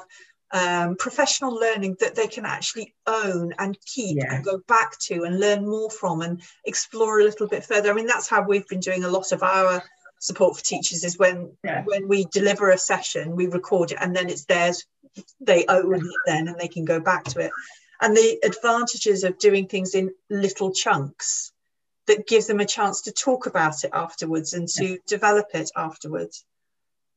um, 0.52 0.96
professional 0.96 1.54
learning 1.54 1.98
that 2.00 2.16
they 2.16 2.28
can 2.28 2.46
actually 2.46 2.94
own 3.06 3.54
and 3.60 3.78
keep 3.86 4.18
yeah. 4.18 4.36
and 4.36 4.46
go 4.46 4.60
back 4.68 4.98
to 5.00 5.24
and 5.24 5.40
learn 5.40 5.68
more 5.68 5.90
from 5.90 6.22
and 6.22 6.42
explore 6.66 7.20
a 7.20 7.24
little 7.24 7.48
bit 7.48 7.66
further. 7.66 7.92
I 7.92 7.94
mean, 7.94 8.08
that's 8.08 8.30
how 8.30 8.42
we've 8.42 8.68
been 8.68 8.80
doing 8.80 9.04
a 9.04 9.10
lot 9.10 9.32
of 9.32 9.44
our 9.44 9.84
support 10.20 10.58
for 10.58 10.64
teachers 10.64 11.04
is 11.04 11.18
when 11.18 11.52
yeah. 11.64 11.84
when 11.86 12.08
we 12.08 12.26
deliver 12.26 12.70
a 12.70 12.78
session, 12.78 13.36
we 13.36 13.48
record 13.48 13.92
it 13.92 13.98
and 14.00 14.16
then 14.16 14.30
it's 14.30 14.46
theirs. 14.46 14.86
They 15.42 15.66
own 15.68 15.96
it 15.96 16.04
then 16.26 16.48
and 16.48 16.58
they 16.58 16.68
can 16.68 16.86
go 16.86 17.00
back 17.00 17.26
to 17.26 17.40
it 17.40 17.52
and 18.02 18.16
the 18.16 18.40
advantages 18.44 19.24
of 19.24 19.38
doing 19.40 19.68
things 19.68 19.96
in 19.96 20.14
little 20.30 20.72
chunks 20.72 21.52
that 22.08 22.28
gives 22.28 22.48
them 22.48 22.60
a 22.60 22.66
chance 22.66 23.02
to 23.02 23.12
talk 23.12 23.46
about 23.46 23.84
it 23.84 23.92
afterwards 23.94 24.54
and 24.54 24.68
to 24.68 24.86
yeah. 24.86 24.96
develop 25.08 25.48
it 25.54 25.70
afterwards 25.76 26.46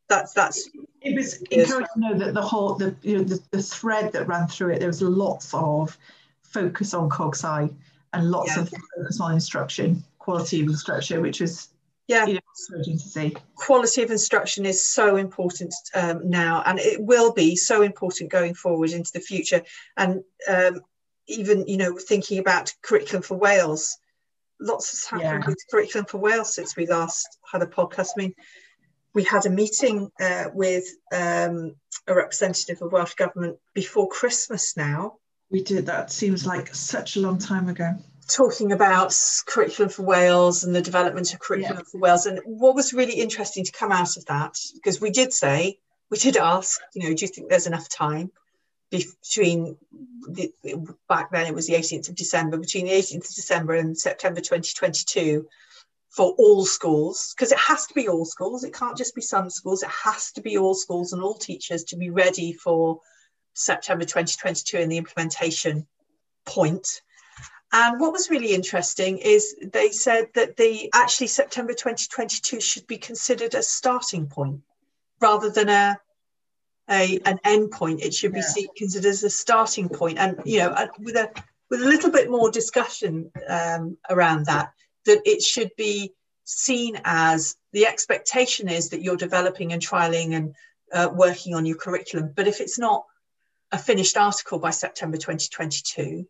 that's 0.09 0.33
that's 0.35 0.69
it 1.01 1.17
was 1.17 1.41
encouraging 1.51 1.87
to 1.95 2.01
know 2.01 2.19
that 2.19 2.35
the 2.35 2.43
whole 2.43 2.75
the 2.75 2.95
you 3.03 3.17
know 3.17 3.25
the, 3.25 3.41
the 3.53 3.63
thread 3.63 4.13
that 4.13 4.27
ran 4.27 4.47
through 4.47 4.73
it 4.73 4.81
there 4.81 4.89
was 4.89 5.01
lots 5.01 5.55
of 5.55 5.97
focus 6.43 6.93
on 6.93 7.09
CogSci 7.09 7.73
and 8.13 8.31
lots 8.31 8.57
yeah. 8.57 8.63
of 8.63 8.73
focus 8.97 9.21
on 9.21 9.33
instruction 9.33 10.03
quality 10.19 10.61
of 10.61 10.67
instruction 10.67 11.23
which 11.23 11.41
was 11.41 11.69
yeah. 12.11 12.27
You 12.27 12.35
know, 12.35 12.83
to 12.83 12.99
see. 12.99 13.37
quality 13.55 14.03
of 14.03 14.11
instruction 14.11 14.67
is 14.67 14.91
so 14.91 15.15
important 15.15 15.73
um, 15.95 16.29
now 16.29 16.63
and 16.67 16.81
it 16.81 17.01
will 17.01 17.33
be 17.33 17.55
so 17.55 17.83
important 17.83 18.31
going 18.31 18.55
forward 18.55 18.91
into 18.91 19.13
the 19.13 19.21
future. 19.21 19.63
And 19.97 20.23
um, 20.49 20.81
even 21.29 21.67
you 21.69 21.77
know 21.77 21.97
thinking 21.97 22.39
about 22.39 22.75
curriculum 22.83 23.23
for 23.23 23.37
wales 23.37 23.97
lots 24.61 24.91
has 24.91 25.05
happened 25.05 25.45
yeah. 25.45 25.49
with 25.49 25.65
curriculum 25.71 26.05
for 26.05 26.19
wales 26.19 26.53
since 26.55 26.77
we 26.77 26.87
last 26.87 27.39
had 27.51 27.63
a 27.63 27.67
podcast. 27.67 28.11
I 28.17 28.23
mean 28.23 28.35
we 29.15 29.23
had 29.23 29.47
a 29.47 29.51
meeting 29.51 30.11
uh, 30.21 30.47
with 30.53 30.85
um, 31.13 31.77
a 32.09 32.15
representative 32.15 32.83
of 32.83 32.93
welsh 32.93 33.15
government 33.15 33.59
before 33.73 34.09
christmas 34.09 34.77
now. 34.77 35.15
We 35.49 35.63
did 35.63 35.87
that 35.87 36.11
seems 36.11 36.45
like 36.45 36.75
such 36.75 37.17
a 37.17 37.21
long 37.21 37.39
time 37.39 37.69
ago 37.69 37.95
talking 38.35 38.73
about 38.73 39.15
curriculum 39.47 39.91
for 39.91 40.03
Wales 40.03 40.65
and 40.65 40.75
the 40.75 40.83
development 40.83 41.33
of 41.33 41.41
curriculum 41.41 41.79
yeah. 41.79 41.91
for 41.91 41.99
Wales. 41.99 42.27
And 42.27 42.41
what 42.45 42.75
was 42.75 42.93
really 42.93 43.15
interesting 43.15 43.65
to 43.65 43.73
come 43.73 43.93
out 43.93 44.17
of 44.17 44.25
that, 44.27 44.57
because 44.75 45.01
we 45.01 45.11
did 45.11 45.33
say, 45.33 45.79
we 46.11 46.19
did 46.19 46.37
ask, 46.37 46.81
you 46.95 47.03
know, 47.03 47.15
do 47.15 47.25
you 47.25 47.29
think 47.29 47.49
there's 47.49 47.67
enough 47.67 47.89
time 47.89 48.31
between 48.91 49.77
the, 50.29 50.53
back 51.09 51.31
then 51.31 51.47
it 51.47 51.55
was 51.55 51.67
the 51.67 51.75
18th 51.75 52.09
of 52.09 52.17
December, 52.17 52.59
between 52.59 52.87
the 52.87 52.93
18th 52.93 53.29
of 53.29 53.35
December 53.35 53.75
and 53.75 53.97
September 53.97 54.41
2022 54.41 55.47
for 56.09 56.35
all 56.39 56.67
schools, 56.67 57.33
because 57.37 57.53
it 57.53 57.59
has 57.59 57.87
to 57.87 57.95
be 57.95 58.09
all 58.09 58.25
schools, 58.25 58.65
it 58.65 58.75
can't 58.75 58.97
just 58.97 59.15
be 59.15 59.23
some 59.23 59.49
schools, 59.49 59.85
it 59.85 59.91
has 59.91 60.33
to 60.33 60.41
be 60.41 60.59
all 60.59 60.75
schools 60.75 61.13
and 61.13 61.23
all 61.23 61.35
teachers 61.35 61.85
to 61.85 61.97
be 61.97 62.11
ready 62.11 62.53
for 62.53 63.01
September 63.55 64.05
2022 64.05 64.79
and 64.79 64.91
the 64.91 64.99
implementation 64.99 65.87
point. 66.45 67.01
And 67.73 68.01
what 68.01 68.13
was 68.13 68.31
really 68.31 68.53
interesting 68.53 69.19
is 69.19 69.55
they 69.63 69.91
said 69.91 70.29
that 70.35 70.57
the 70.57 70.91
actually 70.93 71.29
September 71.29 71.73
2022 71.73 72.61
should 72.61 72.87
be 72.87 72.99
considered 72.99 73.55
a 73.55 73.63
starting 73.63 74.27
point 74.27 74.61
rather 75.21 75.51
than 75.51 75.69
a, 75.69 75.97
a 76.89 77.21
an 77.25 77.39
end 77.45 77.71
point. 77.71 78.03
It 78.03 78.13
should 78.13 78.33
be 78.33 78.43
yeah. 78.57 78.67
considered 78.77 79.09
as 79.09 79.23
a 79.23 79.31
starting 79.31 79.89
point, 79.89 80.19
and 80.19 80.41
you 80.45 80.59
know, 80.59 80.89
with 80.99 81.15
a 81.15 81.31
with 81.71 81.83
a 81.83 81.89
little 81.89 82.11
bit 82.11 82.29
more 82.29 82.51
discussion 82.51 83.31
um, 83.49 83.97
around 84.09 84.47
that, 84.47 84.73
that 85.07 85.23
it 85.25 85.41
should 85.41 85.71
be 85.77 86.13
seen 86.45 87.01
as 87.05 87.57
the 87.73 87.87
expectation 87.87 88.69
is 88.69 88.89
that 88.89 89.03
you're 89.03 89.17
developing 89.17 89.73
and 89.73 89.81
trialing 89.81 90.35
and 90.35 90.55
uh, 90.93 91.09
working 91.13 91.55
on 91.55 91.65
your 91.65 91.77
curriculum. 91.77 92.33
But 92.35 92.49
if 92.49 92.61
it's 92.61 92.79
not 92.79 93.05
a 93.71 93.79
finished 93.79 94.17
article 94.17 94.59
by 94.59 94.71
September 94.71 95.17
2022, 95.17 96.27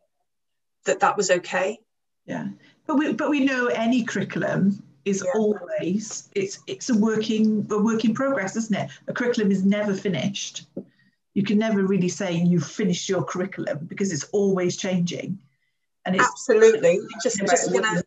that 0.85 0.99
that 0.99 1.17
was 1.17 1.31
okay. 1.31 1.79
Yeah, 2.25 2.47
but 2.87 2.97
we 2.97 3.13
but 3.13 3.29
we 3.29 3.45
know 3.45 3.67
any 3.67 4.03
curriculum 4.03 4.83
is 5.05 5.23
yeah. 5.25 5.39
always 5.39 6.29
it's 6.35 6.59
it's 6.67 6.89
a 6.89 6.97
working 6.97 7.67
a 7.71 7.77
work 7.77 8.05
in 8.05 8.13
progress, 8.13 8.55
isn't 8.55 8.75
it? 8.75 8.91
A 9.07 9.13
curriculum 9.13 9.51
is 9.51 9.65
never 9.65 9.93
finished. 9.93 10.65
You 11.33 11.43
can 11.43 11.57
never 11.57 11.83
really 11.83 12.09
say 12.09 12.33
you've 12.33 12.65
finished 12.65 13.07
your 13.07 13.23
curriculum 13.23 13.85
because 13.87 14.11
it's 14.11 14.25
always 14.25 14.77
changing. 14.77 15.39
And 16.05 16.15
it's 16.15 16.25
absolutely 16.25 16.99
just 17.23 17.39
just 17.39 17.71
gonna 17.71 18.03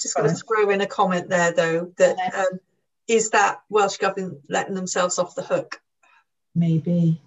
just 0.00 0.16
gonna 0.16 0.34
throw 0.34 0.70
in 0.70 0.80
a 0.80 0.86
comment 0.86 1.28
there 1.28 1.52
though 1.52 1.92
that 1.96 2.16
um, 2.34 2.60
is 3.08 3.30
that 3.30 3.60
Welsh 3.68 3.98
government 3.98 4.40
letting 4.48 4.74
themselves 4.74 5.18
off 5.18 5.34
the 5.34 5.42
hook? 5.42 5.80
Maybe 6.54 7.20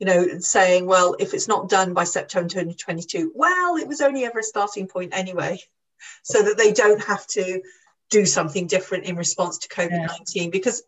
you 0.00 0.06
know, 0.06 0.38
saying, 0.38 0.86
well, 0.86 1.14
if 1.18 1.34
it's 1.34 1.46
not 1.46 1.68
done 1.68 1.92
by 1.92 2.04
September 2.04 2.48
2022, 2.48 3.32
well, 3.34 3.76
it 3.76 3.86
was 3.86 4.00
only 4.00 4.24
ever 4.24 4.38
a 4.38 4.42
starting 4.42 4.88
point 4.88 5.14
anyway, 5.14 5.60
so 6.22 6.42
that 6.42 6.56
they 6.56 6.72
don't 6.72 7.04
have 7.04 7.26
to 7.28 7.60
do 8.08 8.24
something 8.24 8.66
different 8.66 9.04
in 9.04 9.14
response 9.14 9.58
to 9.58 9.68
COVID 9.68 10.06
19. 10.06 10.44
Yeah. 10.44 10.48
Because 10.50 10.82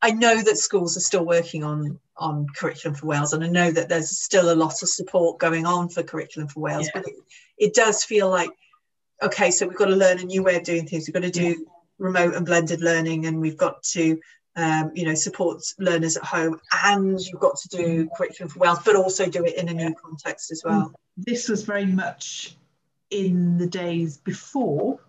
I 0.00 0.12
know 0.12 0.40
that 0.40 0.56
schools 0.56 0.96
are 0.96 1.00
still 1.00 1.26
working 1.26 1.64
on 1.64 1.98
on 2.16 2.46
curriculum 2.56 2.94
for 2.94 3.06
Wales, 3.06 3.32
and 3.32 3.42
I 3.42 3.48
know 3.48 3.72
that 3.72 3.88
there's 3.88 4.16
still 4.16 4.52
a 4.52 4.54
lot 4.54 4.82
of 4.82 4.88
support 4.88 5.40
going 5.40 5.66
on 5.66 5.88
for 5.88 6.04
curriculum 6.04 6.48
for 6.48 6.60
Wales, 6.60 6.86
yeah. 6.86 7.00
but 7.00 7.08
it, 7.08 7.14
it, 7.58 7.74
does 7.74 8.04
feel 8.04 8.30
like 8.30 8.50
okay, 9.20 9.50
so 9.50 9.66
we've 9.66 9.76
got 9.76 9.86
to 9.86 9.96
learn 9.96 10.20
a 10.20 10.24
new 10.24 10.44
way 10.44 10.54
of 10.54 10.62
doing 10.62 10.86
things. 10.86 11.08
We've 11.08 11.14
got 11.14 11.22
to 11.22 11.30
do 11.30 11.48
yeah. 11.48 11.54
remote 11.98 12.34
and 12.34 12.46
blended 12.46 12.80
learning, 12.80 13.26
and 13.26 13.40
we've 13.40 13.56
got 13.56 13.82
to 13.94 14.20
um, 14.56 14.90
you 14.94 15.04
know, 15.04 15.14
support 15.14 15.62
learners 15.78 16.16
at 16.16 16.24
home, 16.24 16.60
and 16.84 17.20
you've 17.20 17.40
got 17.40 17.56
to 17.56 17.68
do 17.68 18.10
curriculum 18.16 18.48
for 18.50 18.58
Wales, 18.58 18.80
but 18.84 18.96
also 18.96 19.26
do 19.26 19.44
it 19.44 19.56
in 19.56 19.68
a 19.68 19.74
new 19.74 19.94
context 19.94 20.50
as 20.50 20.62
well. 20.64 20.92
This 21.16 21.48
was 21.48 21.64
very 21.64 21.86
much 21.86 22.56
in 23.10 23.58
the 23.58 23.66
days 23.66 24.16
before, 24.18 25.00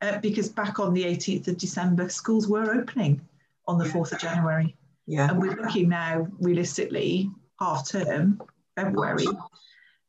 uh, 0.00 0.18
because 0.18 0.48
back 0.48 0.78
on 0.78 0.94
the 0.94 1.04
18th 1.04 1.48
of 1.48 1.58
December, 1.58 2.08
schools 2.08 2.48
were 2.48 2.72
opening 2.72 3.20
on 3.66 3.78
the 3.78 3.84
4th 3.84 4.12
of 4.12 4.18
January. 4.18 4.76
Yeah. 5.06 5.30
And 5.30 5.40
we're 5.40 5.56
looking 5.56 5.88
now, 5.88 6.28
realistically, 6.40 7.30
half 7.58 7.88
term, 7.88 8.40
February, 8.76 9.26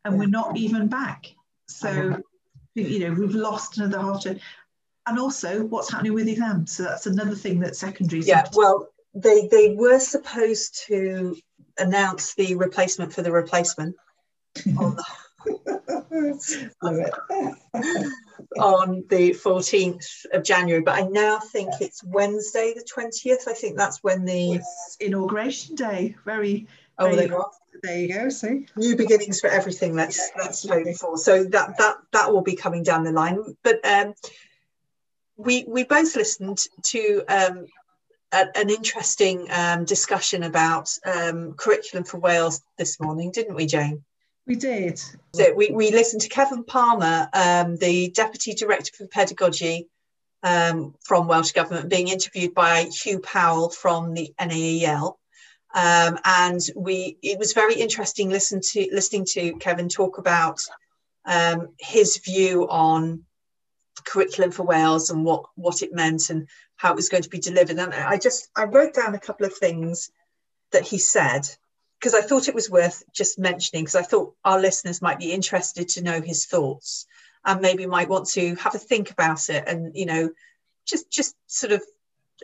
and 0.06 0.20
we're 0.20 0.28
not 0.28 0.58
even 0.58 0.88
back. 0.88 1.28
So, 1.68 2.22
you 2.76 3.00
know, 3.00 3.14
we've 3.14 3.36
lost 3.36 3.78
another 3.78 4.00
half 4.00 4.24
term 4.24 4.40
and 5.08 5.20
also 5.20 5.66
what's 5.66 5.92
happening 5.92 6.14
with 6.14 6.28
exams. 6.28 6.76
So 6.76 6.84
that's 6.84 7.08
another 7.08 7.36
thing 7.36 7.60
that 7.60 7.76
secondaries. 7.76 8.28
Yeah, 8.28 8.48
well, 8.54 8.90
they 9.14 9.48
they 9.48 9.76
were 9.76 10.00
supposed 10.00 10.84
to 10.88 11.36
announce 11.78 12.36
the 12.36 12.56
replacement 12.56 13.14
for 13.14 13.22
the 13.22 13.32
replacement 13.32 13.96
on 14.78 14.96
the, 14.96 15.04
on 18.60 19.04
the 19.10 19.32
14th 19.32 20.26
of 20.34 20.44
January, 20.44 20.82
but 20.82 20.96
I 20.96 21.08
now 21.08 21.40
think 21.40 21.70
it's 21.82 22.04
Wednesday 22.04 22.74
the 22.76 22.84
20th. 22.84 23.48
I 23.48 23.54
think 23.54 23.78
that's 23.78 24.04
when 24.04 24.26
the 24.26 24.60
inauguration 25.00 25.76
day. 25.76 26.16
Very. 26.26 26.68
Oh, 27.00 27.06
very, 27.06 27.16
there 27.16 27.26
you 27.26 27.32
go. 27.32 27.46
There 27.82 28.00
you 28.00 28.14
go. 28.14 28.30
See, 28.30 28.68
new 28.78 28.96
beginnings 28.96 29.42
for 29.42 29.50
everything. 29.50 29.96
Let's 29.96 30.18
yeah, 30.18 30.44
let's 30.44 30.68
hope 30.68 30.88
for. 30.96 31.18
So 31.18 31.44
that 31.46 31.78
that 31.78 31.96
that 32.12 32.32
will 32.32 32.44
be 32.44 32.56
coming 32.56 32.84
down 32.84 33.04
the 33.04 33.12
line. 33.12 33.40
But 33.64 33.84
um, 33.84 34.14
we 35.38 35.66
we 35.68 35.84
both 35.84 36.16
listened 36.16 36.60
to 36.84 37.24
um, 37.28 37.66
a, 38.32 38.46
an 38.58 38.70
interesting 38.70 39.48
um, 39.52 39.86
discussion 39.86 40.44
about 40.44 40.90
um, 41.06 41.54
curriculum 41.54 42.04
for 42.04 42.20
Wales 42.20 42.62
this 42.78 43.00
morning, 43.00 43.32
didn't 43.32 43.56
we, 43.56 43.66
Jane? 43.66 44.04
We 44.46 44.56
did. 44.56 45.02
So 45.34 45.54
we, 45.54 45.72
we 45.72 45.92
listened 45.92 46.22
to 46.24 46.30
Kevin 46.30 46.66
Palmer, 46.66 47.30
um, 47.34 47.78
the 47.78 48.10
Deputy 48.10 48.54
Director 48.54 48.92
for 48.98 49.08
Pedagogy 49.08 49.88
um, 50.42 50.96
from 51.02 51.28
Welsh 51.28 51.54
Government, 51.54 51.90
being 51.90 52.10
interviewed 52.10 52.54
by 52.54 52.84
Hugh 52.84 53.20
Powell 53.20 53.70
from 53.70 54.14
the 54.14 54.34
NAEL. 54.40 55.18
Um, 55.76 56.20
and 56.24 56.60
we 56.76 57.18
it 57.24 57.40
was 57.40 57.54
very 57.54 57.76
interesting 57.76 58.30
listen 58.30 58.62
to 58.62 58.90
listening 58.92 59.26
to 59.32 59.54
Kevin 59.54 59.90
talk 59.90 60.20
about 60.20 60.60
um, 61.26 61.70
his 61.80 62.18
view 62.18 62.68
on 62.70 63.24
curriculum 64.02 64.52
for 64.52 64.64
Wales 64.64 65.10
and 65.10 65.24
what 65.24 65.46
what 65.56 65.82
it 65.82 65.94
meant 65.94 66.30
and 66.30 66.48
how 66.76 66.92
it 66.92 66.96
was 66.96 67.10
going 67.10 67.24
to 67.24 67.30
be 67.30 67.40
delivered. 67.40 67.78
And 67.78 67.94
I 67.94 68.18
just 68.18 68.50
I 68.56 68.66
wrote 68.66 68.94
down 68.94 69.16
a 69.16 69.20
couple 69.20 69.46
of 69.46 69.54
things 69.54 70.12
that 70.72 70.84
he 70.84 70.98
said 70.98 71.48
because 72.00 72.14
I 72.14 72.22
thought 72.22 72.50
it 72.50 72.56
was 72.56 72.70
worth 72.70 73.04
just 73.14 73.40
mentioning 73.40 73.86
because 73.86 73.96
I 73.96 74.02
thought 74.02 74.36
our 74.44 74.60
listeners 74.60 75.02
might 75.02 75.20
be 75.20 75.32
interested 75.32 75.90
to 75.90 76.04
know 76.04 76.20
his 76.20 76.46
thoughts 76.46 77.06
and 77.46 77.62
maybe 77.62 77.86
might 77.86 78.10
want 78.10 78.28
to 78.30 78.56
have 78.56 78.76
a 78.76 78.80
think 78.80 79.12
about 79.12 79.50
it 79.50 79.64
and 79.68 79.96
you 79.96 80.06
know 80.06 80.30
just 80.86 81.10
just 81.10 81.36
sort 81.48 81.72
of 81.72 81.84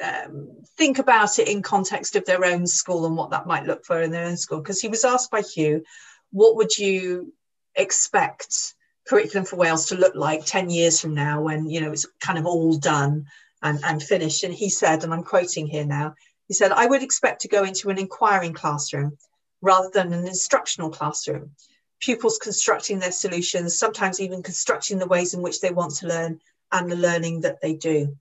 um, 0.02 0.50
think 0.78 1.00
about 1.00 1.40
it 1.40 1.50
in 1.50 1.62
context 1.62 2.16
of 2.16 2.26
their 2.26 2.46
own 2.46 2.68
school 2.68 3.06
and 3.06 3.18
what 3.18 3.32
that 3.32 3.48
might 3.48 3.66
look 3.66 3.84
for 3.84 4.02
in 4.02 4.12
their 4.12 4.28
own 4.28 4.38
school 4.38 4.60
because 4.60 4.80
he 4.80 4.88
was 4.88 5.04
asked 5.04 5.32
by 5.32 5.42
Hugh 5.42 5.84
what 6.32 6.56
would 6.56 6.78
you 6.78 7.34
expect 7.76 8.76
curriculum 9.10 9.44
for 9.44 9.56
Wales 9.56 9.88
to 9.88 9.96
look 9.96 10.14
like 10.14 10.46
10 10.46 10.70
years 10.70 11.02
from 11.02 11.16
now 11.16 11.42
when 11.42 11.68
you 11.68 11.82
know 11.82 11.92
it's 11.92 12.06
kind 12.22 12.38
of 12.38 12.46
all 12.46 12.78
done 12.78 13.26
and, 13.64 13.80
and 13.84 14.04
finished. 14.04 14.44
And 14.44 14.54
he 14.54 14.70
said 14.70 15.04
and 15.04 15.12
I'm 15.12 15.24
quoting 15.24 15.66
here 15.66 15.86
now 15.86 16.14
he 16.48 16.54
said 16.54 16.72
I 16.72 16.86
would 16.86 17.02
expect 17.02 17.42
to 17.42 17.48
go 17.48 17.64
into 17.64 17.90
an 17.90 17.98
inquiring 17.98 18.54
classroom 18.54 19.18
rather 19.62 19.90
than 19.92 20.14
an 20.14 20.28
instructional 20.28 20.92
classroom. 20.92 21.52
Pupils 22.00 22.38
constructing 22.38 23.00
their 23.00 23.12
solutions 23.12 23.80
sometimes 23.80 24.22
even 24.22 24.44
constructing 24.44 25.00
the 25.00 25.08
ways 25.08 25.34
in 25.34 25.42
which 25.42 25.60
they 25.60 25.72
want 25.72 25.96
to 25.96 26.08
learn 26.08 26.40
and 26.72 26.90
the 26.90 26.96
learning 26.96 27.42
that 27.42 27.62
they 27.62 27.74
do. 27.74 28.16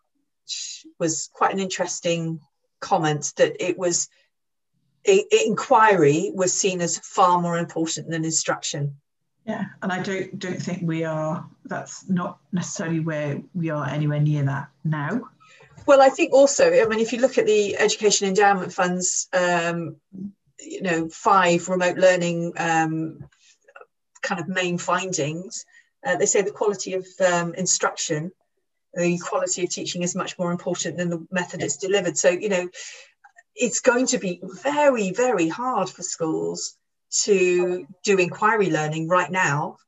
Was 0.98 1.28
quite 1.34 1.52
an 1.52 1.60
interesting 1.60 2.40
comment 2.80 3.34
that 3.36 3.62
it 3.62 3.78
was 3.78 4.08
inquiry 5.04 6.32
was 6.34 6.52
seen 6.54 6.80
as 6.80 6.98
far 6.98 7.40
more 7.40 7.58
important 7.58 8.10
than 8.10 8.24
instruction 8.24 8.96
yeah, 9.48 9.64
and 9.82 9.90
I 9.90 10.02
don't 10.02 10.38
don't 10.38 10.62
think 10.62 10.82
we 10.82 11.04
are. 11.04 11.48
That's 11.64 12.06
not 12.06 12.38
necessarily 12.52 13.00
where 13.00 13.40
we 13.54 13.70
are 13.70 13.88
anywhere 13.88 14.20
near 14.20 14.44
that 14.44 14.68
now. 14.84 15.22
Well, 15.86 16.02
I 16.02 16.10
think 16.10 16.34
also, 16.34 16.70
I 16.70 16.86
mean, 16.86 17.00
if 17.00 17.14
you 17.14 17.20
look 17.20 17.38
at 17.38 17.46
the 17.46 17.78
education 17.78 18.28
endowment 18.28 18.74
funds, 18.74 19.26
um, 19.32 19.96
you 20.60 20.82
know, 20.82 21.08
five 21.08 21.66
remote 21.70 21.96
learning 21.96 22.52
um, 22.58 23.24
kind 24.20 24.38
of 24.38 24.48
main 24.48 24.76
findings, 24.76 25.64
uh, 26.04 26.16
they 26.16 26.26
say 26.26 26.42
the 26.42 26.50
quality 26.50 26.92
of 26.92 27.06
um, 27.26 27.54
instruction, 27.54 28.32
the 28.92 29.18
quality 29.18 29.64
of 29.64 29.70
teaching 29.70 30.02
is 30.02 30.14
much 30.14 30.38
more 30.38 30.52
important 30.52 30.98
than 30.98 31.08
the 31.08 31.26
method 31.30 31.62
it's 31.62 31.78
delivered. 31.78 32.18
So, 32.18 32.28
you 32.28 32.50
know, 32.50 32.68
it's 33.56 33.80
going 33.80 34.08
to 34.08 34.18
be 34.18 34.42
very, 34.62 35.12
very 35.12 35.48
hard 35.48 35.88
for 35.88 36.02
schools 36.02 36.76
to 37.10 37.86
do 38.04 38.18
inquiry 38.18 38.70
learning 38.70 39.08
right 39.08 39.30
now, 39.30 39.78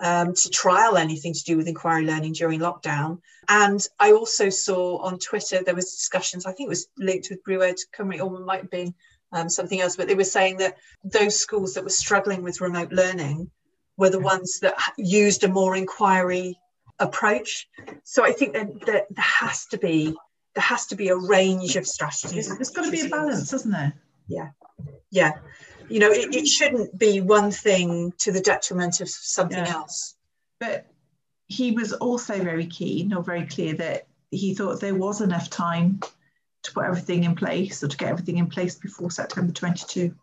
um, 0.00 0.34
to 0.34 0.50
trial 0.50 0.96
anything 0.96 1.32
to 1.32 1.44
do 1.44 1.56
with 1.56 1.68
inquiry 1.68 2.04
learning 2.04 2.32
during 2.32 2.60
lockdown. 2.60 3.18
And 3.48 3.84
I 3.98 4.12
also 4.12 4.48
saw 4.48 4.98
on 4.98 5.18
Twitter 5.18 5.62
there 5.62 5.74
was 5.74 5.92
discussions. 5.92 6.46
I 6.46 6.52
think 6.52 6.66
it 6.66 6.70
was 6.70 6.88
linked 6.98 7.28
with 7.30 7.44
BrewEd 7.44 7.78
Cymru, 7.96 8.20
or 8.20 8.40
might 8.40 8.62
have 8.62 8.70
been 8.70 8.94
um, 9.32 9.48
something 9.48 9.80
else. 9.80 9.96
But 9.96 10.08
they 10.08 10.14
were 10.14 10.24
saying 10.24 10.58
that 10.58 10.76
those 11.04 11.38
schools 11.38 11.74
that 11.74 11.84
were 11.84 11.90
struggling 11.90 12.42
with 12.42 12.60
remote 12.60 12.92
learning 12.92 13.50
were 13.96 14.10
the 14.10 14.20
ones 14.20 14.60
that 14.60 14.74
used 14.96 15.44
a 15.44 15.48
more 15.48 15.76
inquiry 15.76 16.58
approach. 16.98 17.68
So 18.04 18.24
I 18.24 18.32
think 18.32 18.54
that, 18.54 18.80
that 18.86 19.06
there 19.10 19.24
has 19.24 19.66
to 19.66 19.78
be 19.78 20.16
there 20.54 20.62
has 20.62 20.86
to 20.88 20.96
be 20.96 21.08
a 21.08 21.16
range 21.16 21.76
of 21.76 21.86
strategies. 21.86 22.54
There's 22.54 22.70
got 22.70 22.84
to 22.84 22.90
be 22.90 23.00
a 23.00 23.08
balance, 23.08 23.54
isn't 23.54 23.70
there? 23.70 23.94
Yeah, 24.28 24.50
yeah 25.10 25.32
you 25.88 25.98
know 25.98 26.10
it, 26.10 26.34
it 26.34 26.46
shouldn't 26.46 26.96
be 26.98 27.20
one 27.20 27.50
thing 27.50 28.12
to 28.18 28.32
the 28.32 28.40
detriment 28.40 29.00
of 29.00 29.08
something 29.08 29.64
yeah. 29.64 29.74
else 29.74 30.14
but 30.58 30.86
he 31.48 31.72
was 31.72 31.92
also 31.92 32.42
very 32.42 32.66
keen 32.66 33.12
or 33.12 33.22
very 33.22 33.46
clear 33.46 33.74
that 33.74 34.06
he 34.30 34.54
thought 34.54 34.80
there 34.80 34.94
was 34.94 35.20
enough 35.20 35.50
time 35.50 36.00
to 36.62 36.72
put 36.72 36.84
everything 36.84 37.24
in 37.24 37.34
place 37.34 37.82
or 37.82 37.88
to 37.88 37.96
get 37.96 38.08
everything 38.08 38.38
in 38.38 38.48
place 38.48 38.76
before 38.76 39.10
September 39.10 39.52
22. 39.52 40.14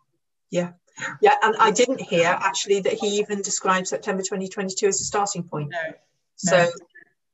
Yeah. 0.50 0.72
Yeah, 1.20 1.34
and 1.42 1.56
I 1.58 1.70
didn't 1.70 2.00
hear 2.00 2.26
actually 2.26 2.80
that 2.80 2.94
he 2.94 3.20
even 3.20 3.40
described 3.40 3.86
September 3.86 4.22
2022 4.22 4.86
as 4.86 5.00
a 5.00 5.04
starting 5.04 5.44
point. 5.44 5.70
No. 5.70 5.92
So 6.36 6.70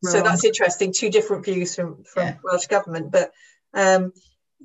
no. 0.03 0.11
so 0.11 0.21
that's 0.21 0.45
interesting. 0.45 0.93
Two 0.93 1.11
different 1.11 1.45
views 1.45 1.75
from 1.75 2.05
from 2.05 2.23
yeah. 2.23 2.37
Welsh 2.45 2.67
government, 2.67 3.11
but 3.11 3.33
um, 3.75 4.13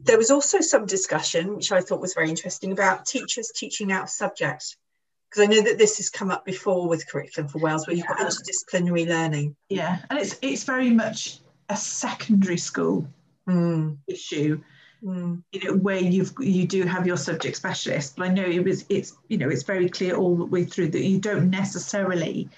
there 0.04 0.18
was 0.18 0.32
also 0.32 0.60
some 0.60 0.86
discussion, 0.86 1.56
which 1.56 1.72
I 1.72 1.82
thought 1.82 2.02
was 2.02 2.14
very 2.14 2.30
interesting, 2.30 2.72
about 2.72 3.06
teachers 3.06 3.52
teaching 3.56 3.92
out 3.92 4.04
of 4.04 4.10
subjects. 4.10 4.78
Because 5.30 5.44
I 5.44 5.54
know 5.54 5.62
that 5.62 5.78
this 5.78 5.98
has 5.98 6.10
come 6.10 6.30
up 6.30 6.44
before 6.44 6.90
with 6.90 7.08
Curriculum 7.08 7.48
for 7.48 7.60
Wales, 7.60 7.88
where 7.88 7.96
you've 7.96 8.08
got 8.08 8.18
interdisciplinary 8.18 9.08
learning. 9.08 9.56
Yeah, 9.70 10.00
and 10.10 10.20
it's 10.20 10.38
it's 10.42 10.66
very 10.66 10.90
much 10.90 11.40
a 11.70 11.78
secondary 11.78 12.58
school 12.58 13.08
mm. 13.48 13.98
issue. 14.08 14.62
Mm. 15.02 15.42
You 15.54 15.64
know, 15.64 15.78
where 15.78 16.00
you've 16.00 16.34
you 16.40 16.68
do 16.68 16.84
have 16.84 17.08
your 17.08 17.18
subject 17.18 17.56
specialist, 17.56 18.18
but 18.18 18.28
I 18.28 18.34
know 18.34 18.44
it 18.44 18.64
was 18.64 18.86
it's 18.90 19.16
you 19.30 19.38
know 19.38 19.50
it's 19.50 19.64
very 19.64 19.90
clear 19.90 20.16
all 20.16 20.36
the 20.36 20.46
way 20.46 20.66
through 20.66 20.90
that 20.90 21.04
you 21.04 21.20
don't 21.20 21.50
necessarily 21.50 22.50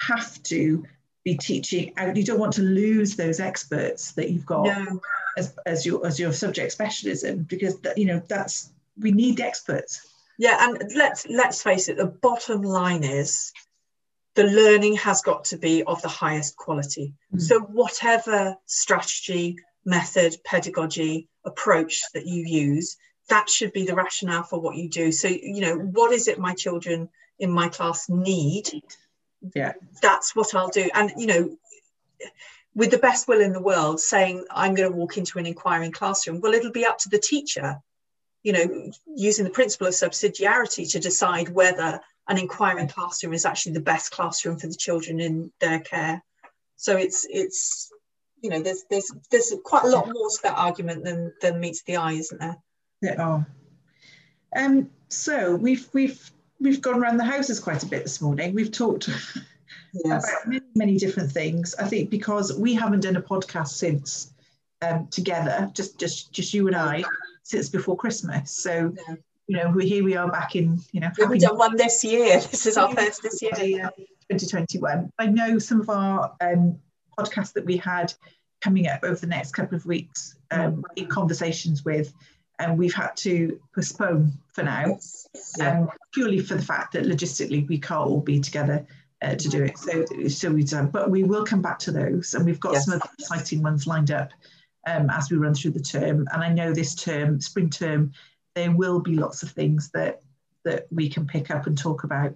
have 0.00 0.42
to 0.44 0.84
be 1.24 1.36
teaching 1.36 1.92
out. 1.98 2.16
You 2.16 2.24
don't 2.24 2.40
want 2.40 2.54
to 2.54 2.62
lose 2.62 3.16
those 3.16 3.38
experts 3.38 4.12
that 4.12 4.30
you've 4.30 4.46
got. 4.46 4.64
No 4.64 5.00
as, 5.36 5.54
as 5.66 5.86
your 5.86 6.06
as 6.06 6.18
your 6.18 6.32
subject 6.32 6.72
specialism 6.72 7.42
because 7.42 7.80
that, 7.80 7.98
you 7.98 8.06
know 8.06 8.22
that's 8.28 8.72
we 8.98 9.12
need 9.12 9.40
experts. 9.40 10.06
Yeah 10.38 10.56
and 10.60 10.92
let's 10.94 11.26
let's 11.28 11.62
face 11.62 11.88
it 11.88 11.96
the 11.96 12.06
bottom 12.06 12.62
line 12.62 13.04
is 13.04 13.52
the 14.34 14.44
learning 14.44 14.96
has 14.96 15.22
got 15.22 15.44
to 15.44 15.56
be 15.56 15.84
of 15.84 16.02
the 16.02 16.08
highest 16.08 16.56
quality. 16.56 17.14
Mm. 17.32 17.40
so 17.40 17.60
whatever 17.60 18.56
strategy 18.66 19.56
method 19.84 20.34
pedagogy 20.44 21.28
approach 21.44 22.00
that 22.14 22.26
you 22.26 22.44
use 22.44 22.96
that 23.28 23.48
should 23.48 23.72
be 23.72 23.86
the 23.86 23.94
rationale 23.94 24.42
for 24.42 24.60
what 24.60 24.76
you 24.76 24.88
do. 24.88 25.10
So 25.10 25.28
you 25.28 25.60
know 25.60 25.76
what 25.76 26.12
is 26.12 26.28
it 26.28 26.38
my 26.38 26.54
children 26.54 27.08
in 27.38 27.50
my 27.50 27.68
class 27.68 28.08
need? 28.08 28.68
Yeah. 29.54 29.72
That's 30.02 30.34
what 30.34 30.54
i'll 30.54 30.68
do. 30.68 30.88
And 30.94 31.12
you 31.16 31.26
know 31.26 31.56
with 32.74 32.90
the 32.90 32.98
best 32.98 33.28
will 33.28 33.40
in 33.40 33.52
the 33.52 33.60
world 33.60 34.00
saying 34.00 34.44
i'm 34.50 34.74
going 34.74 34.90
to 34.90 34.96
walk 34.96 35.16
into 35.16 35.38
an 35.38 35.46
inquiring 35.46 35.92
classroom. 35.92 36.40
Well 36.40 36.54
it'll 36.54 36.72
be 36.72 36.86
up 36.86 36.98
to 36.98 37.08
the 37.08 37.18
teacher 37.18 37.80
you 38.42 38.52
know 38.52 38.92
using 39.06 39.44
the 39.44 39.50
principle 39.50 39.86
of 39.86 39.94
subsidiarity 39.94 40.90
to 40.92 41.00
decide 41.00 41.48
whether 41.48 42.00
an 42.28 42.38
inquiring 42.38 42.88
classroom 42.88 43.34
is 43.34 43.44
actually 43.44 43.72
the 43.72 43.80
best 43.80 44.10
classroom 44.10 44.58
for 44.58 44.66
the 44.66 44.74
children 44.74 45.20
in 45.20 45.52
their 45.60 45.80
care. 45.80 46.22
So 46.76 46.96
it's 46.96 47.26
it's 47.28 47.90
you 48.40 48.50
know 48.50 48.62
there's 48.62 48.84
there's 48.90 49.10
there's 49.30 49.52
quite 49.64 49.84
a 49.84 49.88
lot 49.88 50.06
more 50.06 50.30
to 50.30 50.38
that 50.44 50.58
argument 50.58 51.04
than 51.04 51.32
than 51.40 51.60
meets 51.60 51.82
the 51.82 51.96
eye 51.96 52.12
isn't 52.12 52.40
there? 52.40 52.56
Yeah. 53.02 53.16
Oh. 53.18 53.44
Um 54.56 54.90
so 55.08 55.54
we've 55.54 55.88
we've 55.92 56.30
we've 56.60 56.80
gone 56.80 57.00
around 57.00 57.18
the 57.18 57.24
houses 57.24 57.60
quite 57.60 57.82
a 57.82 57.86
bit 57.86 58.02
this 58.02 58.20
morning. 58.20 58.54
We've 58.54 58.72
talked 58.72 59.08
yes. 60.04 60.28
about 60.28 60.48
many, 60.48 60.66
many 60.74 60.98
different 60.98 61.30
things. 61.30 61.74
I 61.76 61.86
think 61.86 62.10
because 62.10 62.56
we 62.56 62.74
haven't 62.74 63.00
done 63.00 63.16
a 63.16 63.22
podcast 63.22 63.68
since 63.68 64.32
um, 64.82 65.06
together, 65.08 65.70
just 65.74 65.98
just 65.98 66.32
just 66.32 66.54
you 66.54 66.66
and 66.66 66.76
I, 66.76 67.04
since 67.42 67.68
before 67.68 67.96
Christmas. 67.96 68.50
So 68.50 68.94
yeah. 69.08 69.14
you 69.46 69.56
know, 69.56 69.70
we 69.70 69.88
here 69.88 70.04
we 70.04 70.16
are 70.16 70.30
back 70.30 70.56
in 70.56 70.80
you 70.92 71.00
know. 71.00 71.10
We 71.16 71.24
haven't 71.24 71.40
done 71.40 71.58
one 71.58 71.76
this 71.76 72.04
year. 72.04 72.40
This 72.50 72.66
is 72.66 72.76
our 72.76 72.94
first 72.94 73.22
this 73.22 73.40
year. 73.42 73.90
2021. 74.30 75.10
I 75.18 75.26
know 75.26 75.58
some 75.58 75.80
of 75.80 75.90
our 75.90 76.34
um, 76.40 76.78
podcasts 77.18 77.52
that 77.54 77.64
we 77.64 77.76
had 77.76 78.12
coming 78.62 78.88
up 78.88 79.00
over 79.04 79.16
the 79.16 79.26
next 79.26 79.52
couple 79.52 79.76
of 79.76 79.84
weeks 79.86 80.36
um, 80.50 80.84
in 80.96 81.06
conversations 81.06 81.84
with, 81.84 82.12
and 82.58 82.78
we've 82.78 82.94
had 82.94 83.14
to 83.16 83.60
postpone 83.74 84.32
for 84.52 84.62
now, 84.62 84.86
yes. 84.86 85.28
yeah. 85.58 85.80
um, 85.80 85.90
purely 86.12 86.38
for 86.38 86.54
the 86.54 86.62
fact 86.62 86.92
that 86.92 87.04
logistically 87.04 87.68
we 87.68 87.78
can't 87.78 88.08
all 88.08 88.20
be 88.20 88.40
together 88.40 88.86
uh, 89.24 89.34
to 89.36 89.48
do 89.48 89.64
it. 89.64 89.78
So, 89.78 90.04
so 90.28 90.50
we've 90.50 90.68
done, 90.68 90.88
but 90.88 91.10
we 91.10 91.24
will 91.24 91.44
come 91.44 91.62
back 91.62 91.78
to 91.80 91.92
those, 91.92 92.34
and 92.34 92.44
we've 92.44 92.60
got 92.60 92.74
yes. 92.74 92.84
some 92.84 92.94
other 92.94 93.10
exciting 93.18 93.62
ones 93.62 93.86
lined 93.86 94.10
up 94.10 94.30
um, 94.86 95.08
as 95.10 95.30
we 95.30 95.36
run 95.36 95.54
through 95.54 95.72
the 95.72 95.80
term. 95.80 96.26
And 96.32 96.42
I 96.42 96.52
know 96.52 96.72
this 96.72 96.94
term, 96.94 97.40
spring 97.40 97.70
term, 97.70 98.12
there 98.54 98.70
will 98.70 99.00
be 99.00 99.16
lots 99.16 99.42
of 99.42 99.50
things 99.50 99.90
that 99.94 100.20
that 100.64 100.86
we 100.90 101.08
can 101.08 101.26
pick 101.26 101.50
up 101.50 101.66
and 101.66 101.76
talk 101.76 102.04
about. 102.04 102.34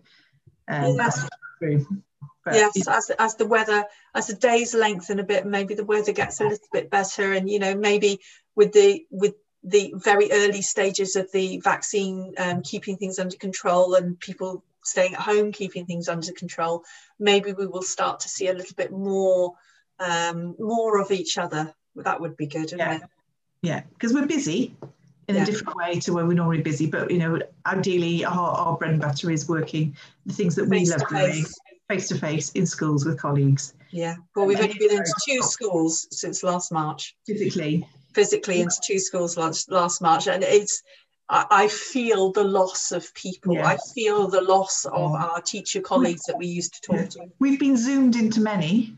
Um, 0.68 0.96
yes. 0.96 1.28
But, 2.44 2.54
yes, 2.54 2.88
as, 2.88 3.10
as 3.18 3.34
the 3.34 3.46
weather, 3.46 3.84
as 4.14 4.28
the 4.28 4.34
days 4.34 4.74
lengthen 4.74 5.18
a 5.18 5.24
bit, 5.24 5.44
maybe 5.44 5.74
the 5.74 5.84
weather 5.84 6.12
gets 6.12 6.40
a 6.40 6.44
little 6.44 6.68
bit 6.72 6.90
better, 6.90 7.32
and 7.32 7.50
you 7.50 7.58
know 7.58 7.74
maybe 7.74 8.20
with 8.54 8.72
the 8.72 9.04
with 9.10 9.34
the 9.62 9.92
very 9.96 10.30
early 10.32 10.62
stages 10.62 11.16
of 11.16 11.30
the 11.32 11.60
vaccine 11.60 12.32
um, 12.38 12.62
keeping 12.62 12.96
things 12.96 13.18
under 13.18 13.36
control 13.36 13.94
and 13.94 14.18
people 14.20 14.64
staying 14.84 15.14
at 15.14 15.20
home, 15.20 15.52
keeping 15.52 15.86
things 15.86 16.08
under 16.08 16.32
control, 16.32 16.84
maybe 17.18 17.52
we 17.52 17.66
will 17.66 17.82
start 17.82 18.20
to 18.20 18.28
see 18.28 18.48
a 18.48 18.54
little 18.54 18.74
bit 18.76 18.92
more 18.92 19.54
um, 20.00 20.54
more 20.58 21.00
of 21.00 21.10
each 21.10 21.38
other. 21.38 21.74
That 21.96 22.20
would 22.20 22.36
be 22.36 22.46
good, 22.46 22.72
yeah. 22.72 22.96
It? 22.96 23.02
Yeah, 23.62 23.82
because 23.94 24.14
we're 24.14 24.26
busy 24.26 24.76
in 25.26 25.34
yeah. 25.34 25.42
a 25.42 25.44
different 25.44 25.76
way 25.76 25.98
to 26.00 26.12
where 26.12 26.24
we're 26.24 26.34
normally 26.34 26.62
busy. 26.62 26.86
But 26.86 27.10
you 27.10 27.18
know, 27.18 27.38
ideally, 27.66 28.24
our, 28.24 28.50
our 28.50 28.76
bread 28.76 28.92
and 28.92 29.00
butter 29.00 29.30
is 29.30 29.48
working 29.48 29.96
the 30.26 30.32
things 30.32 30.54
that 30.56 30.68
we 30.68 30.86
love 30.86 31.08
doing 31.08 31.44
face 31.88 32.08
to 32.08 32.18
face 32.18 32.52
in 32.52 32.66
schools 32.66 33.04
with 33.04 33.18
colleagues. 33.18 33.74
Yeah, 33.90 34.16
well, 34.36 34.46
we've 34.46 34.60
only 34.60 34.78
been 34.78 34.92
into 34.92 35.14
two 35.26 35.42
schools 35.42 36.06
since 36.10 36.42
last 36.42 36.70
March. 36.70 37.16
Physically. 37.26 37.86
Physically 38.14 38.60
into 38.60 38.76
two 38.86 38.98
schools 38.98 39.36
last, 39.36 39.70
last 39.70 40.02
March, 40.02 40.28
and 40.28 40.42
it's 40.42 40.82
I, 41.30 41.68
feel 41.68 42.32
the 42.32 42.44
loss 42.44 42.92
of 42.92 43.12
people. 43.14 43.54
Yes. 43.54 43.66
I 43.66 43.92
feel 43.94 44.28
the 44.28 44.40
loss 44.40 44.84
of 44.86 45.12
our 45.12 45.40
teacher 45.40 45.80
colleagues 45.80 46.22
that 46.24 46.38
we 46.38 46.46
used 46.46 46.74
to 46.74 46.80
talk 46.80 47.08
to. 47.10 47.30
We've 47.38 47.60
been 47.60 47.76
zoomed 47.76 48.16
into 48.16 48.40
many. 48.40 48.94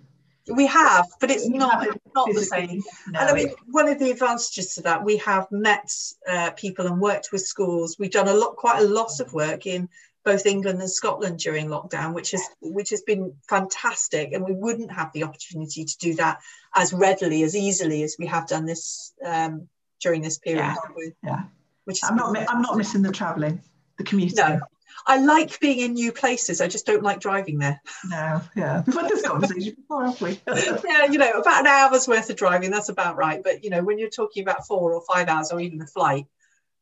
We 0.47 0.67
have, 0.67 1.07
but 1.21 1.31
it's 1.31 1.49
not 1.49 1.87
not 2.15 2.29
the 2.33 2.41
same. 2.41 2.83
No. 3.09 3.21
And 3.21 3.31
I 3.31 3.33
mean, 3.35 3.51
one 3.71 3.89
of 3.89 3.99
the 3.99 4.11
advantages 4.11 4.75
to 4.75 4.83
that, 4.83 5.05
we 5.05 5.17
have 5.19 5.47
met 5.51 5.93
uh, 6.29 6.51
people 6.53 6.87
and 6.87 7.01
worked 7.01 7.31
with 7.31 7.43
schools. 7.43 7.97
We've 7.99 8.11
done 8.11 8.27
a 8.27 8.35
lot, 8.35 8.57
quite 8.57 8.81
a 8.81 8.87
lot 8.87 9.21
of 9.21 9.33
work 9.33 9.67
in 9.67 9.89
both 10.25 10.47
England 10.47 10.81
and 10.81 10.91
Scotland 10.91 11.39
during 11.39 11.69
lockdown, 11.69 12.15
which 12.15 12.33
has 12.33 12.43
which 12.61 12.91
has 12.91 13.03
been 13.03 13.35
fantastic. 13.49 14.33
And 14.33 14.45
we 14.45 14.53
wouldn't 14.53 14.91
have 14.91 15.13
the 15.13 15.25
opportunity 15.25 15.85
to 15.85 15.99
do 15.99 16.15
that 16.15 16.41
as 16.75 16.93
readily, 16.93 17.43
as 17.43 17.55
easily 17.55 18.03
as 18.03 18.17
we 18.19 18.27
have 18.27 18.49
done 18.49 18.67
this 18.67 19.13
um, 19.25 19.69
during 20.01 20.23
this 20.23 20.39
period. 20.39 20.75
Yeah. 20.95 21.11
yeah. 21.23 21.43
Which 21.85 22.01
I'm 22.05 22.17
not 22.17 22.37
I'm 22.49 22.63
not 22.63 22.77
missing 22.77 23.03
the 23.03 23.13
travelling, 23.13 23.63
the 23.99 24.05
commuting. 24.05 24.37
No. 24.37 24.61
I 25.07 25.19
like 25.19 25.59
being 25.61 25.81
in 25.81 25.95
new 25.95 26.13
places. 26.13 26.61
I 26.61 26.69
just 26.69 26.87
don't 26.87 27.03
like 27.03 27.21
driving 27.21 27.59
there. 27.59 27.81
No, 28.09 28.43
yeah. 28.55 28.83
We've 28.87 28.95
had 28.95 29.09
this 29.09 29.27
conversation 29.27 29.75
before, 29.75 30.07
have 30.07 30.21
we? 30.21 30.41
yeah, 30.47 31.07
you 31.07 31.19
know, 31.19 31.31
about 31.31 31.61
an 31.61 31.67
hour's 31.67 32.07
worth 32.07 32.29
of 32.31 32.37
driving, 32.37 32.71
that's 32.71 32.91
about 32.91 33.17
right. 33.17 33.43
But, 33.43 33.65
you 33.65 33.71
know, 33.71 33.83
when 33.83 33.99
you're 33.99 34.11
talking 34.11 34.43
about 34.43 34.67
four 34.67 34.93
or 34.93 35.03
five 35.03 35.29
hours 35.29 35.53
or 35.53 35.61
even 35.61 35.81
a 35.81 35.87
flight, 35.87 36.27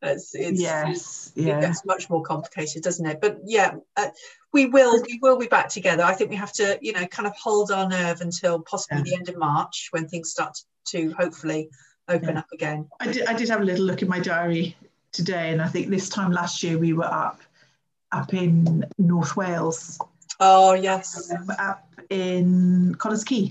it's, 0.01 0.35
it's, 0.35 0.61
yes, 0.61 1.33
yeah. 1.35 1.59
it 1.59 1.61
gets 1.61 1.85
much 1.85 2.09
more 2.09 2.23
complicated, 2.23 2.83
doesn't 2.83 3.05
it? 3.05 3.21
But 3.21 3.39
yeah, 3.45 3.77
uh, 3.97 4.11
we 4.53 4.67
will 4.67 5.03
we 5.03 5.19
will 5.21 5.39
be 5.39 5.49
back 5.49 5.69
together. 5.69 6.05
I 6.05 6.15
think 6.15 6.31
we 6.31 6.37
have 6.37 6.53
to, 6.53 6.79
you 6.81 6.93
know, 6.93 7.05
kind 7.07 7.27
of 7.27 7.35
hold 7.37 7.73
our 7.73 7.89
nerve 7.89 8.21
until 8.21 8.61
possibly 8.61 8.99
yeah. 8.99 9.05
the 9.05 9.15
end 9.17 9.29
of 9.29 9.37
March 9.37 9.89
when 9.91 10.07
things 10.07 10.31
start 10.31 10.57
to 10.91 11.13
hopefully 11.19 11.71
open 12.07 12.35
yeah. 12.35 12.39
up 12.39 12.47
again. 12.53 12.89
I 13.01 13.11
did, 13.11 13.27
I 13.27 13.33
did 13.33 13.49
have 13.49 13.61
a 13.61 13.65
little 13.65 13.87
look 13.87 14.03
in 14.03 14.09
my 14.09 14.21
diary 14.21 14.77
today, 15.19 15.51
and 15.51 15.61
I 15.61 15.67
think 15.67 15.89
this 15.89 16.09
time 16.09 16.31
last 16.31 16.63
year 16.63 16.79
we 16.79 16.93
were 16.93 17.13
up 17.13 17.41
up 18.13 18.33
in 18.33 18.85
North 18.99 19.37
Wales. 19.37 19.99
Oh 20.39 20.75
yes, 20.75 21.31
um, 21.33 21.51
up 21.59 21.85
in 22.09 22.95
Connah's 22.99 23.25
Quay. 23.25 23.51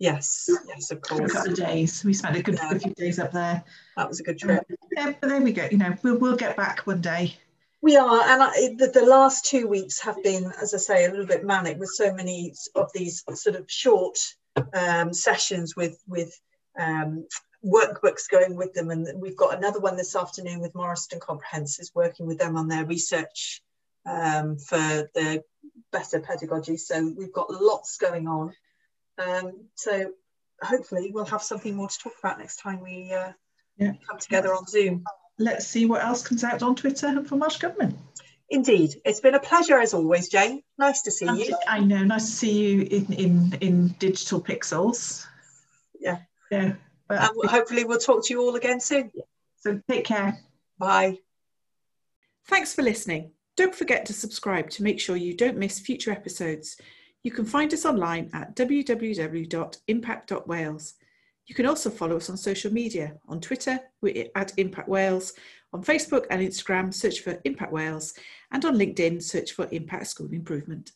Yes, 0.00 0.50
yes, 0.66 0.90
of 0.90 1.00
course. 1.00 1.30
A 1.30 1.34
couple 1.34 1.52
of 1.52 1.56
days. 1.56 2.04
We 2.04 2.12
spent 2.12 2.36
a 2.36 2.42
good, 2.42 2.56
yeah. 2.56 2.76
few 2.78 2.92
days 2.94 3.20
up 3.20 3.30
there. 3.30 3.62
That 3.96 4.08
was 4.08 4.18
a 4.18 4.24
good 4.24 4.38
trip. 4.38 4.64
Um, 4.68 4.76
yeah, 4.92 5.12
but 5.20 5.28
there 5.28 5.40
we 5.40 5.52
go. 5.52 5.68
You 5.70 5.78
know, 5.78 5.94
we'll, 6.02 6.18
we'll 6.18 6.36
get 6.36 6.56
back 6.56 6.80
one 6.80 7.00
day. 7.00 7.36
We 7.80 7.96
are, 7.96 8.22
and 8.22 8.42
I, 8.42 8.74
the, 8.76 8.90
the, 8.92 9.06
last 9.06 9.44
two 9.44 9.68
weeks 9.68 10.00
have 10.00 10.20
been, 10.24 10.52
as 10.60 10.74
I 10.74 10.78
say, 10.78 11.04
a 11.04 11.10
little 11.10 11.26
bit 11.26 11.44
manic 11.44 11.78
with 11.78 11.90
so 11.90 12.12
many 12.12 12.52
of 12.74 12.90
these 12.92 13.22
sort 13.34 13.54
of 13.54 13.70
short 13.70 14.18
um, 14.72 15.12
sessions 15.12 15.76
with 15.76 15.96
with 16.08 16.36
um, 16.78 17.26
workbooks 17.64 18.28
going 18.30 18.56
with 18.56 18.74
them, 18.74 18.90
and 18.90 19.20
we've 19.20 19.36
got 19.36 19.56
another 19.56 19.80
one 19.80 19.96
this 19.96 20.14
afternoon 20.14 20.60
with 20.60 20.74
Morriston 20.74 21.18
Comprehensives, 21.18 21.94
working 21.94 22.26
with 22.26 22.38
them 22.38 22.56
on 22.56 22.68
their 22.68 22.84
research 22.84 23.62
um, 24.06 24.58
for 24.58 25.08
the 25.14 25.42
better 25.92 26.20
pedagogy. 26.20 26.76
So 26.76 27.12
we've 27.16 27.32
got 27.32 27.50
lots 27.50 27.96
going 27.96 28.28
on. 28.28 28.52
Um, 29.18 29.66
so 29.74 30.12
hopefully 30.60 31.10
we'll 31.12 31.24
have 31.26 31.42
something 31.42 31.74
more 31.74 31.88
to 31.88 31.98
talk 31.98 32.14
about 32.18 32.38
next 32.38 32.56
time 32.56 32.80
we 32.80 33.12
uh, 33.12 33.32
yeah. 33.76 33.92
come 34.08 34.18
together 34.18 34.54
on 34.54 34.66
Zoom. 34.66 35.04
Let's 35.38 35.66
see 35.66 35.86
what 35.86 36.04
else 36.04 36.26
comes 36.26 36.44
out 36.44 36.62
on 36.62 36.76
Twitter 36.76 37.24
from 37.24 37.40
Welsh 37.40 37.58
Government. 37.58 37.96
Indeed, 38.50 39.00
it's 39.04 39.20
been 39.20 39.34
a 39.34 39.40
pleasure 39.40 39.80
as 39.80 39.94
always, 39.94 40.28
Jane. 40.28 40.62
Nice 40.78 41.02
to 41.02 41.10
see 41.10 41.24
you. 41.24 41.56
I 41.66 41.80
know, 41.80 42.04
nice 42.04 42.26
to 42.26 42.32
see 42.32 42.52
you 42.52 42.82
in 42.82 43.12
in, 43.14 43.58
in 43.60 43.88
digital 43.98 44.40
pixels. 44.40 45.26
Yeah, 45.98 46.18
yeah. 46.50 46.74
But 47.18 47.36
and 47.36 47.50
hopefully, 47.50 47.84
we'll 47.84 47.98
talk 47.98 48.24
to 48.26 48.34
you 48.34 48.40
all 48.40 48.56
again 48.56 48.80
soon. 48.80 49.10
So 49.58 49.80
take 49.88 50.04
care. 50.04 50.38
Bye. 50.78 51.18
Thanks 52.46 52.74
for 52.74 52.82
listening. 52.82 53.30
Don't 53.56 53.74
forget 53.74 54.04
to 54.06 54.12
subscribe 54.12 54.68
to 54.70 54.82
make 54.82 54.98
sure 55.00 55.16
you 55.16 55.34
don't 55.34 55.56
miss 55.56 55.78
future 55.78 56.10
episodes. 56.10 56.76
You 57.22 57.30
can 57.30 57.44
find 57.44 57.72
us 57.72 57.86
online 57.86 58.28
at 58.34 58.56
www.impact.wales. 58.56 60.94
You 61.46 61.54
can 61.54 61.66
also 61.66 61.90
follow 61.90 62.16
us 62.16 62.30
on 62.30 62.36
social 62.36 62.72
media. 62.72 63.14
On 63.28 63.40
Twitter, 63.40 63.78
we're 64.00 64.26
at 64.34 64.52
Impact 64.56 64.88
Wales. 64.88 65.34
On 65.72 65.80
Facebook 65.82 66.26
and 66.30 66.42
Instagram, 66.42 66.92
search 66.92 67.20
for 67.20 67.40
Impact 67.44 67.72
Wales. 67.72 68.14
And 68.50 68.64
on 68.64 68.76
LinkedIn, 68.76 69.22
search 69.22 69.52
for 69.52 69.68
Impact 69.70 70.08
School 70.08 70.30
Improvement. 70.32 70.90